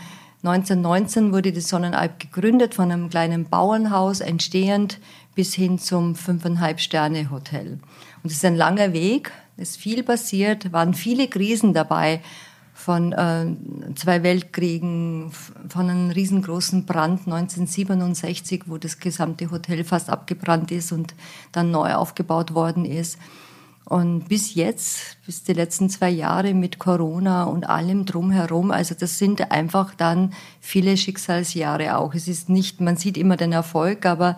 1919 0.45 1.33
wurde 1.33 1.51
die 1.51 1.61
Sonnenalb 1.61 2.21
gegründet 2.21 2.75
von 2.75 2.93
einem 2.93 3.11
kleinen 3.11 3.49
Bauernhaus, 3.49 4.21
entstehend 4.21 5.01
bis 5.35 5.55
hin 5.55 5.79
zum 5.79 6.15
fünfeinhalb 6.15 6.81
Sterne 6.81 7.31
Hotel. 7.31 7.81
Und 8.23 8.31
es 8.31 8.35
ist 8.35 8.45
ein 8.45 8.57
langer 8.57 8.93
Weg, 8.93 9.33
es 9.57 9.71
ist 9.71 9.77
viel 9.79 10.05
passiert, 10.05 10.73
waren 10.73 10.95
viele 10.95 11.27
Krisen 11.27 11.75
dabei, 11.75 12.21
von 12.79 13.13
äh, 13.13 13.45
zwei 13.97 14.23
Weltkriegen, 14.23 15.33
von 15.69 15.91
einem 15.91 16.11
riesengroßen 16.11 16.87
Brand 16.87 17.27
1967, 17.27 18.63
wo 18.67 18.79
das 18.79 19.01
gesamte 19.01 19.51
Hotel 19.51 19.83
fast 19.83 20.09
abgebrannt 20.09 20.71
ist 20.71 20.93
und 20.93 21.13
dann 21.51 21.73
neu 21.73 21.93
aufgebaut 21.95 22.55
worden 22.55 22.85
ist. 22.85 23.19
Und 23.85 24.29
bis 24.29 24.55
jetzt, 24.55 25.17
bis 25.27 25.43
die 25.43 25.55
letzten 25.55 25.91
zwei 25.91 26.09
Jahre 26.09 26.55
mit 26.55 26.79
Corona 26.79 27.45
und 27.45 27.69
allem 27.69 28.07
drumherum, 28.07 28.71
also 28.71 28.95
das 28.95 29.19
sind 29.19 29.51
einfach 29.51 29.95
dann 29.97 30.33
viele 30.61 30.97
Schicksalsjahre 30.97 31.99
auch. 31.99 32.15
Es 32.15 32.29
ist 32.29 32.49
nicht, 32.49 32.81
man 32.81 32.97
sieht 32.97 33.19
immer 33.19 33.37
den 33.37 33.53
Erfolg, 33.53 34.07
aber 34.07 34.37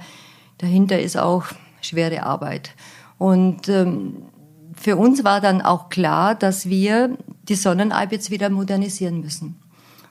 dahinter 0.56 0.98
ist 0.98 1.18
auch 1.18 1.44
schwere 1.82 2.22
Arbeit. 2.22 2.70
Und 3.18 3.68
ähm, 3.68 4.29
für 4.80 4.96
uns 4.96 5.24
war 5.24 5.42
dann 5.42 5.60
auch 5.60 5.90
klar, 5.90 6.34
dass 6.34 6.66
wir 6.66 7.18
die 7.48 7.54
Sonnenalb 7.54 8.12
jetzt 8.12 8.30
wieder 8.30 8.48
modernisieren 8.48 9.20
müssen. 9.20 9.56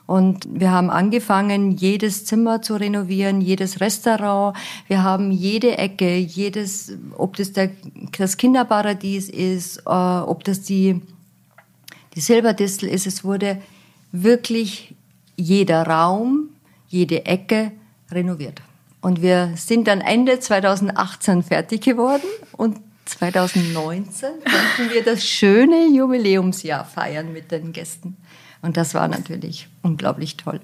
Und 0.06 0.46
wir 0.48 0.70
haben 0.70 0.90
angefangen, 0.90 1.72
jedes 1.72 2.24
Zimmer 2.24 2.62
zu 2.62 2.76
renovieren, 2.76 3.40
jedes 3.40 3.80
Restaurant. 3.80 4.56
Wir 4.86 5.02
haben 5.02 5.32
jede 5.32 5.76
Ecke, 5.76 6.16
jedes, 6.16 6.92
ob 7.18 7.34
das 7.34 7.52
der, 7.52 7.70
das 8.16 8.36
Kinderparadies 8.36 9.28
ist, 9.28 9.78
äh, 9.78 9.90
ob 9.90 10.44
das 10.44 10.62
die, 10.62 11.00
die 12.14 12.20
Silberdistel 12.20 12.88
ist. 12.88 13.08
Es 13.08 13.24
wurde 13.24 13.60
wirklich 14.12 14.94
jeder 15.34 15.84
Raum, 15.84 16.50
jede 16.86 17.26
Ecke 17.26 17.72
renoviert. 18.12 18.62
Und 19.00 19.20
wir 19.20 19.52
sind 19.56 19.88
dann 19.88 20.00
Ende 20.00 20.38
2018 20.38 21.42
fertig 21.42 21.80
geworden 21.80 22.28
und 22.56 22.76
2019 23.10 24.30
konnten 24.30 24.92
wir 24.92 25.04
das 25.04 25.24
schöne 25.24 25.88
Jubiläumsjahr 25.88 26.84
feiern 26.84 27.32
mit 27.32 27.50
den 27.50 27.72
Gästen. 27.72 28.16
Und 28.62 28.76
das 28.76 28.94
war 28.94 29.08
natürlich 29.08 29.68
unglaublich 29.82 30.36
toll. 30.36 30.60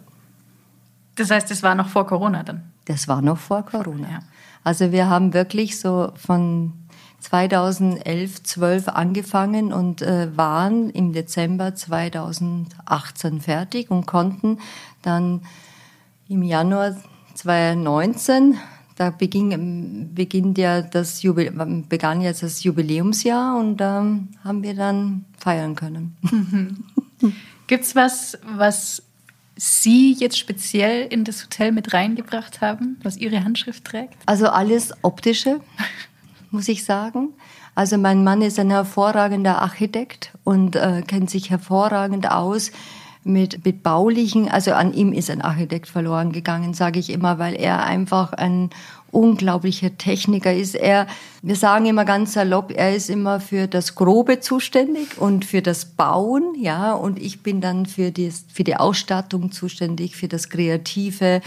Das 1.16 1.30
heißt, 1.30 1.50
es 1.50 1.62
war 1.62 1.74
noch 1.74 1.88
vor 1.88 2.06
Corona 2.06 2.42
dann? 2.42 2.72
Das 2.84 3.08
war 3.08 3.22
noch 3.22 3.38
vor 3.38 3.64
Corona. 3.64 4.08
Ja. 4.08 4.18
Also 4.62 4.92
wir 4.92 5.08
haben 5.08 5.32
wirklich 5.32 5.80
so 5.80 6.12
von 6.14 6.72
2011, 7.20 8.42
12 8.42 8.88
angefangen 8.88 9.72
und 9.72 10.02
äh, 10.02 10.36
waren 10.36 10.90
im 10.90 11.12
Dezember 11.12 11.74
2018 11.74 13.40
fertig 13.40 13.90
und 13.90 14.06
konnten 14.06 14.58
dann 15.02 15.42
im 16.28 16.42
Januar 16.42 16.96
2019 17.34 18.56
da 18.96 19.10
beging, 19.10 20.10
beginnt 20.14 20.58
ja 20.58 20.82
das 20.82 21.22
Jubil 21.22 21.52
begann 21.88 22.20
jetzt 22.22 22.42
das 22.42 22.64
Jubiläumsjahr 22.64 23.56
und 23.56 23.76
da 23.76 24.00
ähm, 24.00 24.28
haben 24.42 24.62
wir 24.62 24.74
dann 24.74 25.26
feiern 25.38 25.74
können. 25.74 26.16
Gibt's 27.66 27.94
was, 27.94 28.38
was 28.56 29.02
Sie 29.58 30.12
jetzt 30.12 30.38
speziell 30.38 31.06
in 31.06 31.24
das 31.24 31.44
Hotel 31.44 31.72
mit 31.72 31.94
reingebracht 31.94 32.60
haben, 32.60 32.98
was 33.02 33.16
Ihre 33.16 33.42
Handschrift 33.42 33.84
trägt? 33.84 34.14
Also 34.26 34.48
alles 34.48 34.92
optische, 35.02 35.60
muss 36.50 36.68
ich 36.68 36.84
sagen. 36.84 37.30
Also 37.74 37.98
mein 37.98 38.24
Mann 38.24 38.40
ist 38.40 38.58
ein 38.58 38.70
hervorragender 38.70 39.60
Architekt 39.60 40.32
und 40.44 40.76
äh, 40.76 41.02
kennt 41.06 41.28
sich 41.30 41.50
hervorragend 41.50 42.30
aus 42.30 42.70
mit, 43.26 43.64
mit 43.64 43.82
baulichen, 43.82 44.48
also 44.48 44.72
an 44.72 44.94
ihm 44.94 45.12
ist 45.12 45.30
ein 45.30 45.42
Architekt 45.42 45.88
verloren 45.88 46.32
gegangen, 46.32 46.74
sage 46.74 46.98
ich 46.98 47.10
immer, 47.10 47.38
weil 47.38 47.54
er 47.54 47.84
einfach 47.84 48.32
ein 48.32 48.70
unglaublicher 49.10 49.96
Techniker 49.96 50.52
ist. 50.52 50.74
Er, 50.74 51.06
wir 51.42 51.56
sagen 51.56 51.86
immer 51.86 52.04
ganz 52.04 52.34
salopp, 52.34 52.72
er 52.74 52.94
ist 52.94 53.08
immer 53.08 53.40
für 53.40 53.66
das 53.66 53.94
Grobe 53.94 54.40
zuständig 54.40 55.18
und 55.18 55.44
für 55.44 55.62
das 55.62 55.86
Bauen, 55.86 56.54
ja, 56.58 56.92
und 56.92 57.20
ich 57.20 57.42
bin 57.42 57.60
dann 57.60 57.86
für 57.86 58.10
die, 58.10 58.30
für 58.30 58.64
die 58.64 58.76
Ausstattung 58.76 59.52
zuständig, 59.52 60.16
für 60.16 60.28
das 60.28 60.48
Kreative. 60.48 61.40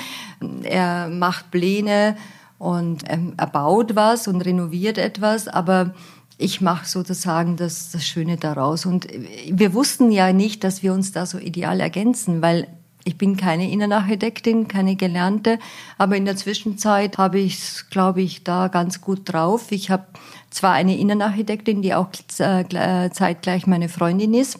Er 0.63 1.09
macht 1.09 1.51
Pläne 1.51 2.17
und 2.57 3.03
er 3.07 3.47
baut 3.47 3.95
was 3.95 4.27
und 4.27 4.41
renoviert 4.41 4.97
etwas, 4.97 5.47
aber 5.47 5.93
ich 6.39 6.61
mache 6.61 6.87
sozusagen 6.87 7.57
das, 7.57 7.91
das 7.91 8.07
Schöne 8.07 8.37
daraus. 8.37 8.85
Und 8.85 9.07
wir 9.51 9.73
wussten 9.73 10.09
ja 10.09 10.31
nicht, 10.31 10.63
dass 10.63 10.81
wir 10.81 10.93
uns 10.93 11.11
da 11.11 11.25
so 11.25 11.37
ideal 11.37 11.81
ergänzen, 11.81 12.41
weil 12.41 12.67
ich 13.03 13.17
bin 13.17 13.35
keine 13.35 13.69
Innenarchitektin, 13.69 14.67
keine 14.67 14.95
Gelernte, 14.95 15.59
aber 15.97 16.15
in 16.15 16.25
der 16.25 16.37
Zwischenzeit 16.37 17.17
habe 17.17 17.39
ich 17.39 17.57
es, 17.57 17.89
glaube 17.89 18.21
ich, 18.21 18.43
da 18.43 18.67
ganz 18.69 19.01
gut 19.01 19.21
drauf. 19.25 19.71
Ich 19.71 19.89
habe 19.89 20.05
zwar 20.49 20.73
eine 20.73 20.97
Innenarchitektin, 20.97 21.81
die 21.81 21.93
auch 21.93 22.09
äh, 22.39 23.09
zeitgleich 23.11 23.67
meine 23.67 23.89
Freundin 23.89 24.33
ist, 24.33 24.59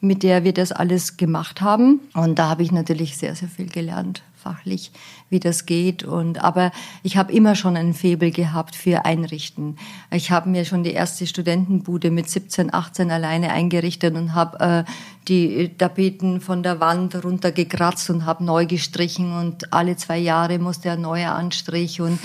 mit 0.00 0.22
der 0.22 0.44
wir 0.44 0.52
das 0.52 0.72
alles 0.72 1.16
gemacht 1.16 1.60
haben. 1.60 2.00
Und 2.14 2.38
da 2.38 2.48
habe 2.48 2.62
ich 2.62 2.72
natürlich 2.72 3.16
sehr, 3.16 3.36
sehr 3.36 3.48
viel 3.48 3.68
gelernt 3.68 4.22
fachlich, 4.40 4.90
wie 5.30 5.40
das 5.40 5.64
geht. 5.64 6.04
Und 6.04 6.42
aber 6.42 6.72
ich 7.02 7.16
habe 7.16 7.32
immer 7.32 7.54
schon 7.54 7.76
ein 7.76 7.94
Faible 7.94 8.30
gehabt 8.30 8.76
für 8.76 9.04
Einrichten. 9.04 9.78
Ich 10.10 10.30
habe 10.30 10.50
mir 10.50 10.64
schon 10.64 10.82
die 10.82 10.92
erste 10.92 11.26
Studentenbude 11.26 12.10
mit 12.10 12.28
17, 12.28 12.74
18 12.74 13.10
alleine 13.10 13.52
eingerichtet 13.52 14.14
und 14.14 14.34
habe 14.34 14.84
äh, 14.86 14.90
die 15.28 15.70
Tapeten 15.78 16.40
von 16.40 16.62
der 16.62 16.80
Wand 16.80 17.24
runtergekratzt 17.24 18.10
und 18.10 18.26
habe 18.26 18.44
neu 18.44 18.66
gestrichen 18.66 19.32
und 19.32 19.72
alle 19.72 19.96
zwei 19.96 20.18
Jahre 20.18 20.58
musste 20.58 20.90
ein 20.90 21.00
neuer 21.00 21.32
Anstrich 21.32 22.00
und 22.00 22.18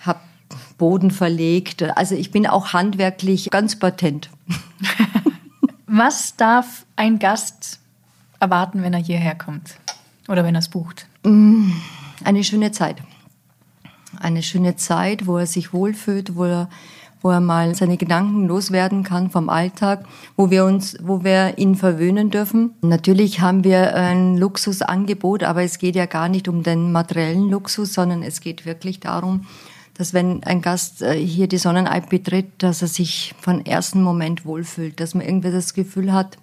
habe 0.00 0.20
Boden 0.78 1.10
verlegt. 1.10 1.82
Also 1.82 2.14
ich 2.14 2.30
bin 2.30 2.46
auch 2.46 2.72
handwerklich 2.72 3.50
ganz 3.50 3.78
patent. 3.78 4.30
Was 5.86 6.36
darf 6.36 6.84
ein 6.94 7.18
Gast 7.18 7.80
erwarten, 8.38 8.82
wenn 8.82 8.92
er 8.92 9.02
hierher 9.02 9.34
kommt 9.34 9.78
oder 10.28 10.44
wenn 10.44 10.54
er 10.54 10.60
es 10.60 10.68
bucht? 10.68 11.06
Mm, 11.24 11.70
eine 12.26 12.42
schöne 12.42 12.72
Zeit. 12.72 12.96
Eine 14.18 14.42
schöne 14.42 14.76
Zeit, 14.76 15.26
wo 15.26 15.38
er 15.38 15.46
sich 15.46 15.72
wohlfühlt, 15.72 16.34
wo 16.34 16.44
er, 16.44 16.68
wo 17.22 17.30
er 17.30 17.40
mal 17.40 17.74
seine 17.74 17.96
Gedanken 17.96 18.46
loswerden 18.46 19.04
kann 19.04 19.30
vom 19.30 19.48
Alltag, 19.48 20.04
wo 20.36 20.50
wir 20.50 20.64
uns, 20.64 20.96
wo 21.02 21.22
wir 21.22 21.56
ihn 21.58 21.76
verwöhnen 21.76 22.30
dürfen. 22.30 22.74
Natürlich 22.82 23.40
haben 23.40 23.62
wir 23.62 23.94
ein 23.94 24.36
Luxusangebot, 24.36 25.44
aber 25.44 25.62
es 25.62 25.78
geht 25.78 25.94
ja 25.94 26.06
gar 26.06 26.28
nicht 26.28 26.48
um 26.48 26.62
den 26.62 26.90
materiellen 26.90 27.48
Luxus, 27.48 27.94
sondern 27.94 28.22
es 28.22 28.40
geht 28.40 28.66
wirklich 28.66 28.98
darum, 28.98 29.46
dass 29.94 30.12
wenn 30.12 30.42
ein 30.42 30.62
Gast 30.62 31.02
äh, 31.02 31.14
hier 31.14 31.46
die 31.46 31.58
Sonnenalp 31.58 32.10
betritt, 32.10 32.48
dass 32.58 32.82
er 32.82 32.88
sich 32.88 33.34
von 33.40 33.64
ersten 33.64 34.02
Moment 34.02 34.44
wohlfühlt, 34.44 34.98
dass 34.98 35.14
man 35.14 35.24
irgendwie 35.24 35.52
das 35.52 35.74
Gefühl 35.74 36.12
hat, 36.12 36.38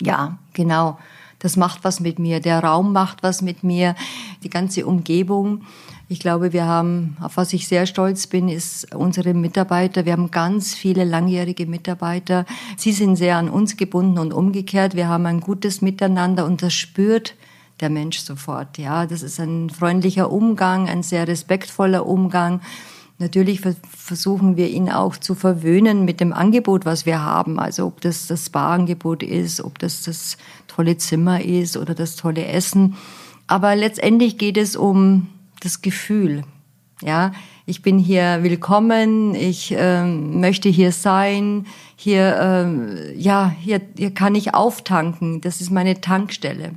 ja, 0.00 0.38
genau, 0.52 0.98
das 1.46 1.56
macht 1.56 1.84
was 1.84 2.00
mit 2.00 2.18
mir, 2.18 2.40
der 2.40 2.58
Raum 2.58 2.92
macht 2.92 3.22
was 3.22 3.40
mit 3.40 3.62
mir, 3.62 3.94
die 4.42 4.50
ganze 4.50 4.84
Umgebung. 4.84 5.62
Ich 6.08 6.18
glaube, 6.18 6.52
wir 6.52 6.64
haben, 6.64 7.16
auf 7.20 7.36
was 7.36 7.52
ich 7.52 7.68
sehr 7.68 7.86
stolz 7.86 8.26
bin, 8.26 8.48
ist 8.48 8.92
unsere 8.92 9.32
Mitarbeiter. 9.32 10.04
Wir 10.04 10.14
haben 10.14 10.32
ganz 10.32 10.74
viele 10.74 11.04
langjährige 11.04 11.66
Mitarbeiter. 11.66 12.46
Sie 12.76 12.90
sind 12.90 13.14
sehr 13.14 13.36
an 13.36 13.48
uns 13.48 13.76
gebunden 13.76 14.18
und 14.18 14.32
umgekehrt. 14.32 14.96
Wir 14.96 15.06
haben 15.06 15.24
ein 15.26 15.38
gutes 15.38 15.82
Miteinander 15.82 16.46
und 16.46 16.62
das 16.62 16.74
spürt 16.74 17.36
der 17.78 17.90
Mensch 17.90 18.18
sofort. 18.18 18.76
Ja, 18.76 19.06
das 19.06 19.22
ist 19.22 19.38
ein 19.38 19.70
freundlicher 19.70 20.32
Umgang, 20.32 20.88
ein 20.88 21.04
sehr 21.04 21.28
respektvoller 21.28 22.06
Umgang. 22.06 22.60
Natürlich 23.18 23.62
versuchen 23.62 24.58
wir 24.58 24.68
ihn 24.68 24.90
auch 24.90 25.16
zu 25.16 25.34
verwöhnen 25.34 26.04
mit 26.04 26.20
dem 26.20 26.34
Angebot, 26.34 26.84
was 26.84 27.06
wir 27.06 27.22
haben. 27.22 27.58
Also 27.58 27.86
ob 27.86 28.02
das 28.02 28.26
das 28.26 28.46
Spa-Angebot 28.46 29.22
ist, 29.22 29.62
ob 29.62 29.78
das 29.78 30.02
das 30.02 30.36
tolle 30.66 30.98
Zimmer 30.98 31.42
ist 31.42 31.78
oder 31.78 31.94
das 31.94 32.16
tolle 32.16 32.44
Essen. 32.44 32.96
Aber 33.46 33.74
letztendlich 33.74 34.36
geht 34.36 34.58
es 34.58 34.76
um 34.76 35.28
das 35.60 35.80
Gefühl. 35.80 36.42
Ja, 37.00 37.32
ich 37.64 37.82
bin 37.82 37.98
hier 37.98 38.42
willkommen, 38.42 39.34
ich 39.34 39.74
ähm, 39.76 40.40
möchte 40.40 40.68
hier 40.68 40.92
sein, 40.92 41.66
hier, 41.96 42.38
ähm, 42.40 42.98
ja, 43.16 43.54
hier, 43.60 43.80
hier 43.96 44.12
kann 44.12 44.34
ich 44.34 44.54
auftanken. 44.54 45.40
Das 45.40 45.60
ist 45.60 45.70
meine 45.70 46.00
Tankstelle. 46.00 46.74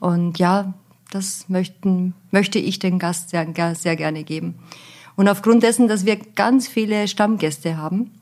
Und 0.00 0.38
ja, 0.38 0.74
das 1.10 1.48
möchten, 1.48 2.14
möchte 2.30 2.58
ich 2.58 2.78
den 2.78 2.98
Gast 2.98 3.30
sehr, 3.30 3.46
sehr 3.74 3.96
gerne 3.96 4.24
geben. 4.24 4.56
Und 5.18 5.26
aufgrund 5.28 5.64
dessen, 5.64 5.88
dass 5.88 6.04
wir 6.04 6.14
ganz 6.14 6.68
viele 6.68 7.08
Stammgäste 7.08 7.76
haben, 7.76 8.12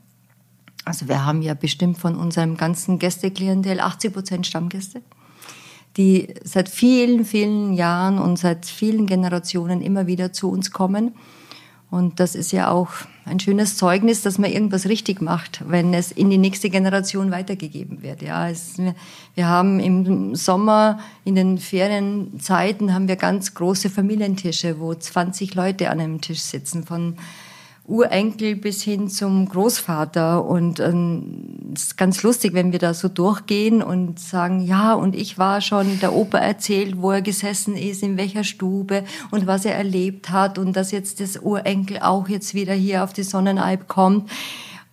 also 0.87 1.09
wir 1.09 1.27
haben 1.27 1.43
ja 1.43 1.53
bestimmt 1.53 1.99
von 1.99 2.17
unserem 2.17 2.57
ganzen 2.57 2.99
Gästeklientel 2.99 3.81
80 3.81 4.15
Prozent 4.15 4.47
Stammgäste, 4.47 5.03
die 5.99 6.33
seit 6.43 6.71
vielen, 6.71 7.27
vielen 7.27 7.75
Jahren 7.75 8.19
und 8.19 8.39
seit 8.39 8.65
vielen 8.65 9.05
Generationen 9.07 9.83
immer 9.83 10.07
wieder 10.07 10.33
zu 10.33 10.51
uns 10.51 10.71
kommen 10.71 11.15
und 11.91 12.19
das 12.19 12.35
ist 12.35 12.53
ja 12.53 12.71
auch 12.71 12.89
ein 13.25 13.39
schönes 13.41 13.77
Zeugnis, 13.77 14.23
dass 14.23 14.39
man 14.39 14.51
irgendwas 14.51 14.87
richtig 14.87 15.21
macht, 15.21 15.63
wenn 15.69 15.95
es 15.95 16.13
in 16.13 16.31
die 16.31 16.39
nächste 16.39 16.69
Generation 16.69 17.31
weitergegeben 17.31 18.03
wird. 18.03 18.23
Ja, 18.23 18.49
es, 18.49 18.77
wir 19.35 19.47
haben 19.47 19.81
im 19.81 20.35
Sommer 20.35 20.99
in 21.25 21.35
den 21.37 21.59
Ferienzeiten 21.59 22.93
haben 22.93 23.09
wir 23.09 23.17
ganz 23.17 23.55
große 23.55 23.91
Familientische, 23.91 24.81
wo 24.81 24.95
20 24.95 25.55
Leute 25.55 25.91
an 25.91 26.01
einem 26.01 26.21
Tisch 26.21 26.41
sitzen, 26.41 26.85
von 26.85 27.17
Urenkel 27.87 28.57
bis 28.57 28.83
hin 28.83 29.09
zum 29.09 29.49
Großvater. 29.49 30.45
Und 30.45 30.81
ähm, 30.81 31.73
es 31.75 31.85
ist 31.85 31.97
ganz 31.97 32.23
lustig, 32.23 32.53
wenn 32.55 32.73
wir 32.73 32.79
da 32.79 32.95
so 32.95 33.09
durchgehen 33.09 33.83
und 33.83 34.19
sagen, 34.19 34.61
ja, 34.61 34.95
und 34.95 35.15
ich 35.15 35.39
war 35.39 35.61
schon, 35.61 36.01
der 36.01 36.15
Opa 36.15 36.39
erzählt, 36.39 37.01
wo 37.01 37.13
er 37.13 37.23
gesessen 37.23 37.77
ist, 37.77 38.03
in 38.03 38.17
welcher 38.17 38.45
Stube 38.45 39.05
und 39.31 39.47
was 39.47 39.65
er 39.65 39.75
erlebt 39.75 40.31
hat 40.31 40.59
und 40.59 40.75
dass 40.75 40.91
jetzt 40.91 41.21
das 41.21 41.37
Urenkel 41.37 41.99
auch 42.01 42.29
jetzt 42.29 42.55
wieder 42.55 42.75
hier 42.75 43.05
auf 43.05 43.13
die 43.13 43.23
Sonnenalb 43.23 43.89
kommt. 43.89 44.31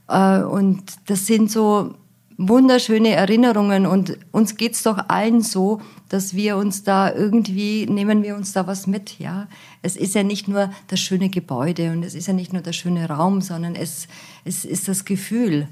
Äh, 0.08 0.42
und 0.42 0.84
das 1.08 1.26
sind 1.26 1.50
so 1.50 1.96
wunderschöne 2.38 3.10
Erinnerungen 3.10 3.86
und 3.86 4.18
uns 4.32 4.58
geht's 4.58 4.84
doch 4.84 5.10
allen 5.10 5.42
so, 5.42 5.82
dass 6.10 6.34
wir 6.36 6.58
uns 6.58 6.84
da 6.84 7.14
irgendwie, 7.14 7.86
nehmen 7.86 8.24
wir 8.24 8.36
uns 8.36 8.54
da 8.54 8.68
was 8.68 8.88
mit, 8.88 9.20
ja. 9.20 9.48
Es 9.82 9.96
ist 9.96 10.16
ja 10.16 10.24
nicht 10.24 10.48
nur 10.48 10.72
das 10.88 11.00
schöne 11.00 11.30
Gebäude 11.30 11.92
und 11.92 12.04
es 12.04 12.16
ist 12.16 12.28
ja 12.28 12.34
nicht 12.34 12.54
nur 12.54 12.62
der 12.62 12.74
schöne 12.74 13.08
Raum, 13.08 13.42
sondern 13.42 13.76
es, 13.76 14.08
es 14.46 14.66
ist 14.66 14.88
das 14.88 15.06
Gefühl, 15.06 15.68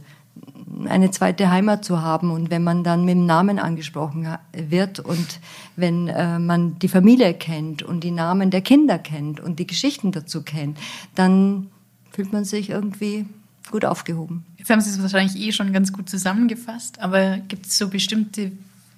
eine 0.85 1.11
zweite 1.11 1.51
Heimat 1.51 1.83
zu 1.83 2.01
haben 2.01 2.31
und 2.31 2.49
wenn 2.49 2.63
man 2.63 2.83
dann 2.83 3.05
mit 3.05 3.15
dem 3.15 3.25
Namen 3.25 3.59
angesprochen 3.59 4.27
wird 4.53 4.99
und 4.99 5.39
wenn 5.75 6.07
äh, 6.07 6.39
man 6.39 6.79
die 6.79 6.87
Familie 6.87 7.33
kennt 7.33 7.83
und 7.83 8.03
die 8.03 8.11
Namen 8.11 8.49
der 8.49 8.61
Kinder 8.61 8.97
kennt 8.97 9.39
und 9.39 9.59
die 9.59 9.67
Geschichten 9.67 10.11
dazu 10.11 10.43
kennt, 10.43 10.77
dann 11.15 11.69
fühlt 12.11 12.33
man 12.33 12.45
sich 12.45 12.69
irgendwie 12.69 13.25
gut 13.71 13.85
aufgehoben. 13.85 14.45
Jetzt 14.57 14.69
haben 14.69 14.81
Sie 14.81 14.89
es 14.89 15.01
wahrscheinlich 15.01 15.35
eh 15.41 15.51
schon 15.51 15.73
ganz 15.73 15.91
gut 15.91 16.09
zusammengefasst, 16.09 16.99
aber 16.99 17.37
gibt 17.47 17.65
es 17.65 17.77
so 17.77 17.87
bestimmte 17.87 18.51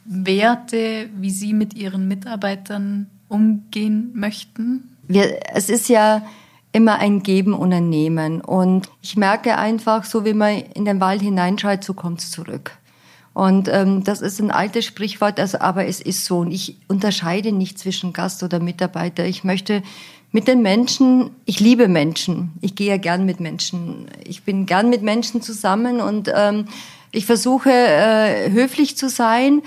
Werte, 0.05 1.09
wie 1.17 1.31
Sie 1.31 1.53
mit 1.53 1.75
Ihren 1.75 2.07
Mitarbeitern 2.07 3.07
umgehen 3.29 4.11
möchten? 4.13 4.95
Wir, 5.07 5.39
es 5.53 5.69
ist 5.69 5.89
ja 5.89 6.23
immer 6.73 6.97
ein 6.99 7.23
Geben 7.23 7.53
und 7.53 7.71
ein 7.71 7.89
Nehmen. 7.89 8.41
Und 8.41 8.89
ich 9.01 9.15
merke 9.15 9.57
einfach, 9.57 10.03
so 10.03 10.25
wie 10.25 10.33
man 10.33 10.57
in 10.57 10.85
den 10.85 10.99
Wald 10.99 11.21
hineinschreit, 11.21 11.83
so 11.83 11.93
kommt 11.93 12.19
es 12.19 12.31
zurück. 12.31 12.77
Und 13.33 13.67
ähm, 13.67 14.03
das 14.03 14.21
ist 14.21 14.39
ein 14.39 14.51
altes 14.51 14.85
Sprichwort, 14.85 15.39
also, 15.39 15.59
aber 15.59 15.85
es 15.85 15.99
ist 16.01 16.25
so. 16.25 16.39
Und 16.39 16.51
ich 16.51 16.77
unterscheide 16.87 17.51
nicht 17.51 17.79
zwischen 17.79 18.13
Gast 18.13 18.43
oder 18.43 18.59
Mitarbeiter. 18.59 19.25
Ich 19.25 19.43
möchte 19.43 19.81
mit 20.33 20.47
den 20.49 20.61
Menschen, 20.61 21.31
ich 21.45 21.61
liebe 21.61 21.87
Menschen. 21.87 22.51
Ich 22.59 22.75
gehe 22.75 22.89
ja 22.89 22.97
gern 22.97 23.25
mit 23.25 23.39
Menschen. 23.39 24.07
Ich 24.25 24.43
bin 24.43 24.65
gern 24.65 24.89
mit 24.89 25.01
Menschen 25.01 25.41
zusammen 25.41 26.01
und 26.01 26.29
ähm, 26.35 26.65
ich 27.11 27.25
versuche 27.25 27.69
äh, 27.71 28.51
höflich 28.51 28.97
zu 28.97 29.07
sein, 29.07 29.61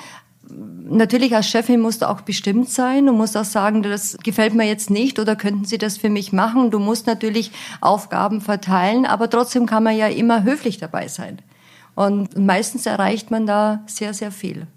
Natürlich 0.89 1.35
als 1.35 1.49
Chefin 1.49 1.81
musst 1.81 2.03
du 2.03 2.09
auch 2.09 2.21
bestimmt 2.21 2.71
sein. 2.71 3.07
Du 3.07 3.13
musst 3.13 3.37
auch 3.37 3.45
sagen, 3.45 3.83
das 3.83 4.17
gefällt 4.23 4.55
mir 4.55 4.67
jetzt 4.67 4.91
nicht 4.91 5.19
oder 5.19 5.35
könnten 5.35 5.65
Sie 5.65 5.79
das 5.79 5.99
für 5.99 6.09
mich 6.09 6.33
machen. 6.33 6.71
Du 6.71 6.79
musst 6.79 7.09
natürlich 7.09 7.51
Aufgaben 7.81 8.41
verteilen, 8.41 9.07
aber 9.07 9.29
trotzdem 9.29 9.67
kann 9.67 9.83
man 9.83 9.97
ja 9.97 10.07
immer 10.07 10.45
höflich 10.45 10.79
dabei 10.79 11.09
sein. 11.09 11.41
Und 11.97 12.39
meistens 12.39 12.87
erreicht 12.87 13.33
man 13.33 13.47
da 13.47 13.83
sehr, 13.87 14.15
sehr 14.15 14.31
viel. 14.31 14.69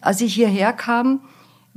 Als 0.00 0.20
ich 0.20 0.34
hierher 0.34 0.72
kam, 0.72 1.20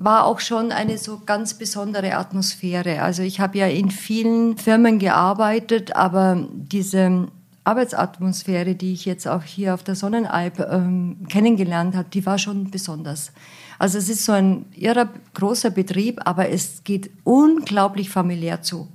war 0.03 0.25
auch 0.25 0.39
schon 0.39 0.71
eine 0.71 0.97
so 0.97 1.21
ganz 1.25 1.53
besondere 1.53 2.15
Atmosphäre. 2.15 3.01
Also 3.03 3.21
ich 3.21 3.39
habe 3.39 3.59
ja 3.59 3.67
in 3.67 3.91
vielen 3.91 4.57
Firmen 4.57 4.97
gearbeitet, 4.97 5.95
aber 5.95 6.47
diese 6.51 7.27
Arbeitsatmosphäre, 7.63 8.73
die 8.73 8.93
ich 8.93 9.05
jetzt 9.05 9.27
auch 9.27 9.43
hier 9.43 9.75
auf 9.75 9.83
der 9.83 9.95
Sonnenalp 9.95 10.59
ähm, 10.59 11.17
kennengelernt 11.29 11.95
habe, 11.95 12.09
die 12.09 12.25
war 12.25 12.39
schon 12.39 12.71
besonders. 12.71 13.31
Also 13.77 13.99
es 13.99 14.09
ist 14.09 14.25
so 14.25 14.31
ein 14.31 14.65
irrer 14.75 15.09
großer 15.35 15.69
Betrieb, 15.69 16.19
aber 16.25 16.49
es 16.49 16.83
geht 16.83 17.11
unglaublich 17.23 18.09
familiär 18.09 18.63
zu. 18.63 18.87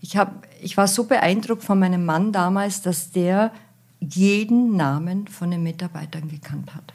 Ich, 0.00 0.16
hab, 0.16 0.46
ich 0.60 0.76
war 0.76 0.88
so 0.88 1.04
beeindruckt 1.04 1.62
von 1.62 1.78
meinem 1.78 2.04
Mann 2.04 2.32
damals, 2.32 2.82
dass 2.82 3.12
der 3.12 3.52
jeden 4.00 4.76
Namen 4.76 5.28
von 5.28 5.50
den 5.50 5.62
Mitarbeitern 5.62 6.28
gekannt 6.28 6.74
hat. 6.74 6.92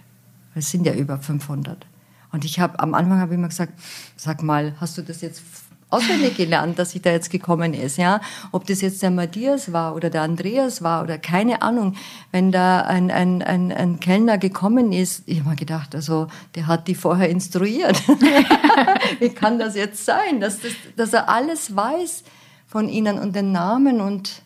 Es 0.56 0.70
sind 0.70 0.86
ja 0.86 0.94
über 0.94 1.18
500. 1.18 1.86
Und 2.32 2.46
ich 2.46 2.60
habe 2.60 2.80
am 2.80 2.94
Anfang 2.94 3.20
habe 3.20 3.34
ich 3.34 3.40
immer 3.40 3.48
gesagt, 3.48 3.74
sag 4.16 4.44
mal, 4.44 4.76
hast 4.80 4.98
du 4.98 5.02
das 5.02 5.22
jetzt 5.22 5.42
auswendig 5.90 6.38
gelernt, 6.38 6.78
dass 6.78 6.94
ich 6.94 7.02
da 7.02 7.12
jetzt 7.12 7.32
gekommen 7.32 7.74
ist, 7.74 7.98
ja. 7.98 8.22
Ob 8.52 8.66
das 8.68 8.82
jetzt 8.82 9.02
der 9.02 9.12
Matthias 9.12 9.74
war 9.74 9.96
oder 9.96 10.10
der 10.10 10.22
Andreas 10.22 10.84
war 10.84 11.04
oder 11.04 11.18
keine 11.18 11.62
Ahnung. 11.62 11.96
Wenn 12.32 12.52
da 12.52 12.82
ein, 12.82 13.10
ein, 13.10 13.42
ein, 13.42 13.72
ein 13.72 14.00
Kellner 14.00 14.38
gekommen 14.38 14.92
ist, 14.92 15.24
ich 15.26 15.40
habe 15.40 15.50
mir 15.50 15.56
gedacht, 15.56 15.96
also 15.96 16.28
der 16.56 16.68
hat 16.68 16.88
die 16.88 16.96
vorher 16.96 17.30
instruiert. 17.30 18.08
Wie 19.20 19.30
kann 19.30 19.58
das 19.58 19.76
jetzt 19.76 20.06
sein, 20.06 20.40
dass, 20.40 20.60
das, 20.60 20.74
dass 20.96 21.14
er 21.14 21.28
alles 21.28 21.76
weiß 21.76 22.24
von 22.68 22.88
ihnen 22.88 23.18
und 23.18 23.36
den 23.36 23.52
Namen 23.52 24.00
und 24.00 24.44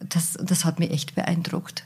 das, 0.00 0.36
das 0.42 0.66
hat 0.66 0.78
mich 0.78 0.90
echt 0.90 1.14
beeindruckt. 1.14 1.84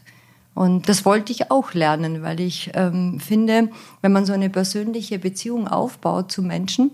Und 0.59 0.89
das 0.89 1.05
wollte 1.05 1.31
ich 1.31 1.53
auch 1.53 1.73
lernen, 1.73 2.23
weil 2.23 2.41
ich 2.41 2.73
ähm, 2.75 3.21
finde, 3.21 3.71
wenn 4.03 4.11
man 4.11 4.27
so 4.27 4.33
eine 4.33 4.51
persönliche 4.51 5.21
Beziehung 5.21 5.69
aufbaut 5.69 6.33
zu 6.33 6.43
Menschen, 6.43 6.91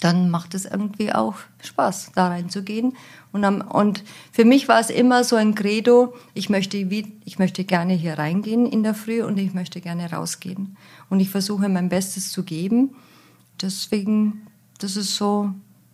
dann 0.00 0.30
macht 0.30 0.54
es 0.54 0.64
irgendwie 0.64 1.12
auch 1.12 1.36
Spaß, 1.62 2.10
da 2.16 2.26
reinzugehen. 2.26 2.96
Und, 3.30 3.44
am, 3.44 3.60
und 3.60 4.02
für 4.32 4.44
mich 4.44 4.66
war 4.66 4.80
es 4.80 4.90
immer 4.90 5.22
so 5.22 5.36
ein 5.36 5.54
Credo, 5.54 6.12
ich 6.34 6.50
möchte, 6.50 6.90
wie, 6.90 7.12
ich 7.24 7.38
möchte 7.38 7.62
gerne 7.62 7.92
hier 7.92 8.18
reingehen 8.18 8.66
in 8.66 8.82
der 8.82 8.94
Früh 8.94 9.22
und 9.22 9.38
ich 9.38 9.54
möchte 9.54 9.80
gerne 9.80 10.10
rausgehen. 10.10 10.76
Und 11.08 11.20
ich 11.20 11.30
versuche 11.30 11.68
mein 11.68 11.88
Bestes 11.88 12.32
zu 12.32 12.42
geben. 12.42 12.96
Deswegen, 13.62 14.48
das 14.80 14.96
ist 14.96 15.14
so 15.14 15.52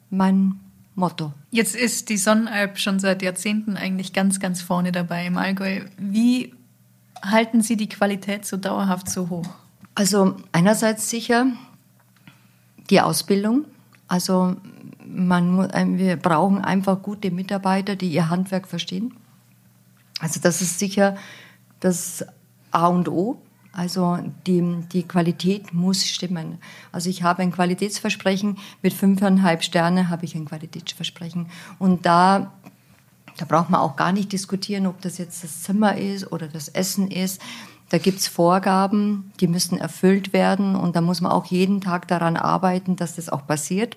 mein 0.08 0.58
Motto. 0.96 1.32
Jetzt 1.50 1.76
ist 1.76 2.08
die 2.08 2.16
Sonnenalp 2.16 2.78
schon 2.78 2.98
seit 2.98 3.22
Jahrzehnten 3.22 3.76
eigentlich 3.76 4.12
ganz, 4.12 4.40
ganz 4.40 4.60
vorne 4.60 4.90
dabei 4.90 5.26
im 5.26 5.36
Allgäu. 5.36 5.82
Wie 5.98 6.52
halten 7.22 7.62
Sie 7.62 7.76
die 7.76 7.88
Qualität 7.88 8.44
so 8.44 8.56
dauerhaft 8.56 9.08
so 9.08 9.28
hoch? 9.28 9.48
Also 9.94 10.36
einerseits 10.52 11.08
sicher 11.08 11.46
die 12.90 13.00
Ausbildung 13.00 13.66
also 14.08 14.56
man, 15.04 15.98
wir 15.98 16.16
brauchen 16.16 16.64
einfach 16.64 17.02
gute 17.02 17.30
Mitarbeiter, 17.30 17.96
die 17.96 18.08
ihr 18.08 18.28
Handwerk 18.28 18.68
verstehen. 18.68 19.14
Also 20.20 20.40
das 20.40 20.62
ist 20.62 20.78
sicher 20.78 21.16
das 21.80 22.24
A 22.70 22.86
und 22.86 23.08
O. 23.08 23.40
Also 23.76 24.18
die, 24.46 24.78
die 24.90 25.02
Qualität 25.02 25.74
muss 25.74 26.06
stimmen. 26.06 26.56
Also 26.92 27.10
ich 27.10 27.22
habe 27.22 27.42
ein 27.42 27.52
Qualitätsversprechen, 27.52 28.56
mit 28.80 28.94
fünfeinhalb 28.94 29.62
Sterne 29.62 30.08
habe 30.08 30.24
ich 30.24 30.34
ein 30.34 30.46
Qualitätsversprechen. 30.46 31.48
Und 31.78 32.06
da, 32.06 32.54
da 33.36 33.44
braucht 33.44 33.68
man 33.68 33.82
auch 33.82 33.96
gar 33.96 34.12
nicht 34.12 34.32
diskutieren, 34.32 34.86
ob 34.86 35.02
das 35.02 35.18
jetzt 35.18 35.44
das 35.44 35.62
Zimmer 35.62 35.98
ist 35.98 36.32
oder 36.32 36.48
das 36.48 36.68
Essen 36.68 37.10
ist. 37.10 37.42
Da 37.90 37.98
gibt's 37.98 38.28
Vorgaben, 38.28 39.30
die 39.40 39.46
müssen 39.46 39.76
erfüllt 39.76 40.32
werden 40.32 40.74
und 40.74 40.96
da 40.96 41.02
muss 41.02 41.20
man 41.20 41.30
auch 41.30 41.44
jeden 41.44 41.82
Tag 41.82 42.08
daran 42.08 42.38
arbeiten, 42.38 42.96
dass 42.96 43.16
das 43.16 43.28
auch 43.28 43.46
passiert. 43.46 43.94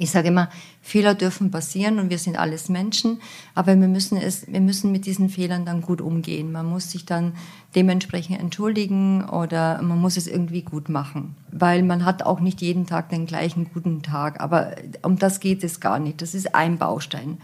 Ich 0.00 0.12
sage 0.12 0.28
immer, 0.28 0.48
Fehler 0.80 1.14
dürfen 1.14 1.50
passieren 1.50 1.98
und 1.98 2.08
wir 2.08 2.18
sind 2.18 2.38
alles 2.38 2.68
Menschen, 2.68 3.20
aber 3.56 3.78
wir 3.78 3.88
müssen 3.88 4.16
es, 4.16 4.46
wir 4.46 4.60
müssen 4.60 4.92
mit 4.92 5.06
diesen 5.06 5.28
Fehlern 5.28 5.64
dann 5.64 5.82
gut 5.82 6.00
umgehen. 6.00 6.52
Man 6.52 6.66
muss 6.66 6.92
sich 6.92 7.04
dann 7.04 7.34
dementsprechend 7.74 8.38
entschuldigen 8.38 9.28
oder 9.28 9.82
man 9.82 9.98
muss 9.98 10.16
es 10.16 10.28
irgendwie 10.28 10.62
gut 10.62 10.88
machen, 10.88 11.34
weil 11.50 11.82
man 11.82 12.04
hat 12.04 12.22
auch 12.22 12.38
nicht 12.38 12.60
jeden 12.60 12.86
Tag 12.86 13.08
den 13.08 13.26
gleichen 13.26 13.68
guten 13.74 14.02
Tag. 14.02 14.40
Aber 14.40 14.76
um 15.02 15.18
das 15.18 15.40
geht 15.40 15.64
es 15.64 15.80
gar 15.80 15.98
nicht. 15.98 16.22
Das 16.22 16.32
ist 16.32 16.54
ein 16.54 16.78
Baustein. 16.78 17.38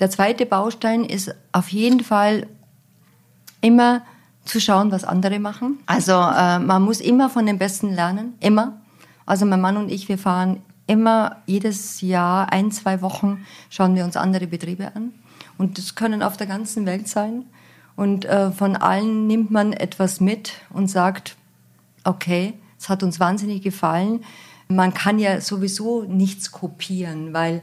Der 0.00 0.08
zweite 0.08 0.46
Baustein 0.46 1.04
ist 1.04 1.34
auf 1.52 1.68
jeden 1.68 2.00
Fall 2.00 2.46
immer 3.60 4.00
zu 4.46 4.60
schauen, 4.60 4.92
was 4.92 5.04
andere 5.04 5.40
machen. 5.40 5.78
Also 5.84 6.12
äh, 6.12 6.58
man 6.58 6.82
muss 6.82 7.00
immer 7.00 7.28
von 7.28 7.44
den 7.44 7.58
Besten 7.58 7.92
lernen, 7.92 8.32
immer. 8.40 8.80
Also 9.26 9.44
mein 9.44 9.60
Mann 9.60 9.76
und 9.76 9.90
ich, 9.90 10.08
wir 10.08 10.18
fahren 10.18 10.62
immer 10.86 11.36
jedes 11.46 12.00
Jahr 12.00 12.52
ein, 12.52 12.70
zwei 12.70 13.02
Wochen 13.02 13.44
schauen 13.70 13.94
wir 13.94 14.04
uns 14.04 14.16
andere 14.16 14.46
Betriebe 14.46 14.94
an. 14.94 15.12
Und 15.58 15.78
das 15.78 15.94
können 15.94 16.22
auf 16.22 16.36
der 16.36 16.46
ganzen 16.46 16.86
Welt 16.86 17.08
sein. 17.08 17.44
Und 17.96 18.24
äh, 18.26 18.50
von 18.52 18.76
allen 18.76 19.26
nimmt 19.26 19.50
man 19.50 19.72
etwas 19.72 20.20
mit 20.20 20.52
und 20.70 20.88
sagt, 20.88 21.36
okay, 22.04 22.54
es 22.78 22.88
hat 22.88 23.02
uns 23.02 23.18
wahnsinnig 23.18 23.62
gefallen. 23.62 24.22
Man 24.68 24.92
kann 24.92 25.18
ja 25.18 25.40
sowieso 25.40 26.02
nichts 26.02 26.52
kopieren, 26.52 27.32
weil 27.32 27.62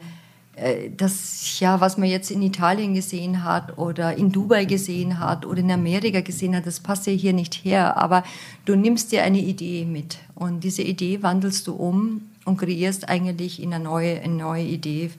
äh, 0.55 0.89
das, 0.89 1.59
ja, 1.59 1.81
was 1.81 1.97
man 1.97 2.09
jetzt 2.09 2.31
in 2.31 2.41
Italien 2.41 2.95
gesehen 2.95 3.43
hat 3.43 3.77
oder 3.77 4.17
in 4.17 4.31
Dubai 4.31 4.65
gesehen 4.65 5.19
hat 5.19 5.45
oder 5.45 5.59
in 5.59 5.71
Amerika 5.71 6.21
gesehen 6.21 6.55
hat, 6.55 6.65
das 6.65 6.79
passt 6.79 7.05
ja 7.05 7.13
hier 7.13 7.33
nicht 7.33 7.53
her. 7.53 7.97
Aber 7.97 8.23
du 8.65 8.75
nimmst 8.75 9.11
dir 9.11 9.23
eine 9.23 9.39
Idee 9.39 9.85
mit 9.85 10.17
und 10.33 10.63
diese 10.63 10.81
Idee 10.81 11.21
wandelst 11.21 11.67
du 11.67 11.73
um 11.73 12.21
und 12.45 12.57
kreierst 12.57 13.09
eigentlich 13.09 13.61
in 13.61 13.73
eine 13.73 13.83
neue, 13.83 14.21
eine 14.21 14.33
neue 14.33 14.63
Idee, 14.63 15.11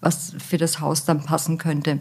was 0.00 0.34
für 0.38 0.56
das 0.56 0.80
Haus 0.80 1.04
dann 1.04 1.24
passen 1.24 1.58
könnte. 1.58 2.00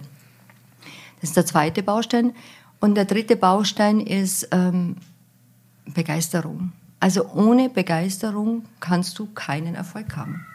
Das 1.21 1.31
ist 1.31 1.37
der 1.37 1.45
zweite 1.45 1.83
Baustein. 1.83 2.33
Und 2.79 2.95
der 2.95 3.05
dritte 3.05 3.35
Baustein 3.35 3.99
ist 3.99 4.47
ähm, 4.51 4.95
Begeisterung. 5.85 6.71
Also 6.99 7.29
ohne 7.33 7.69
Begeisterung 7.69 8.65
kannst 8.79 9.19
du 9.19 9.27
keinen 9.27 9.75
Erfolg 9.75 10.15
haben. 10.15 10.45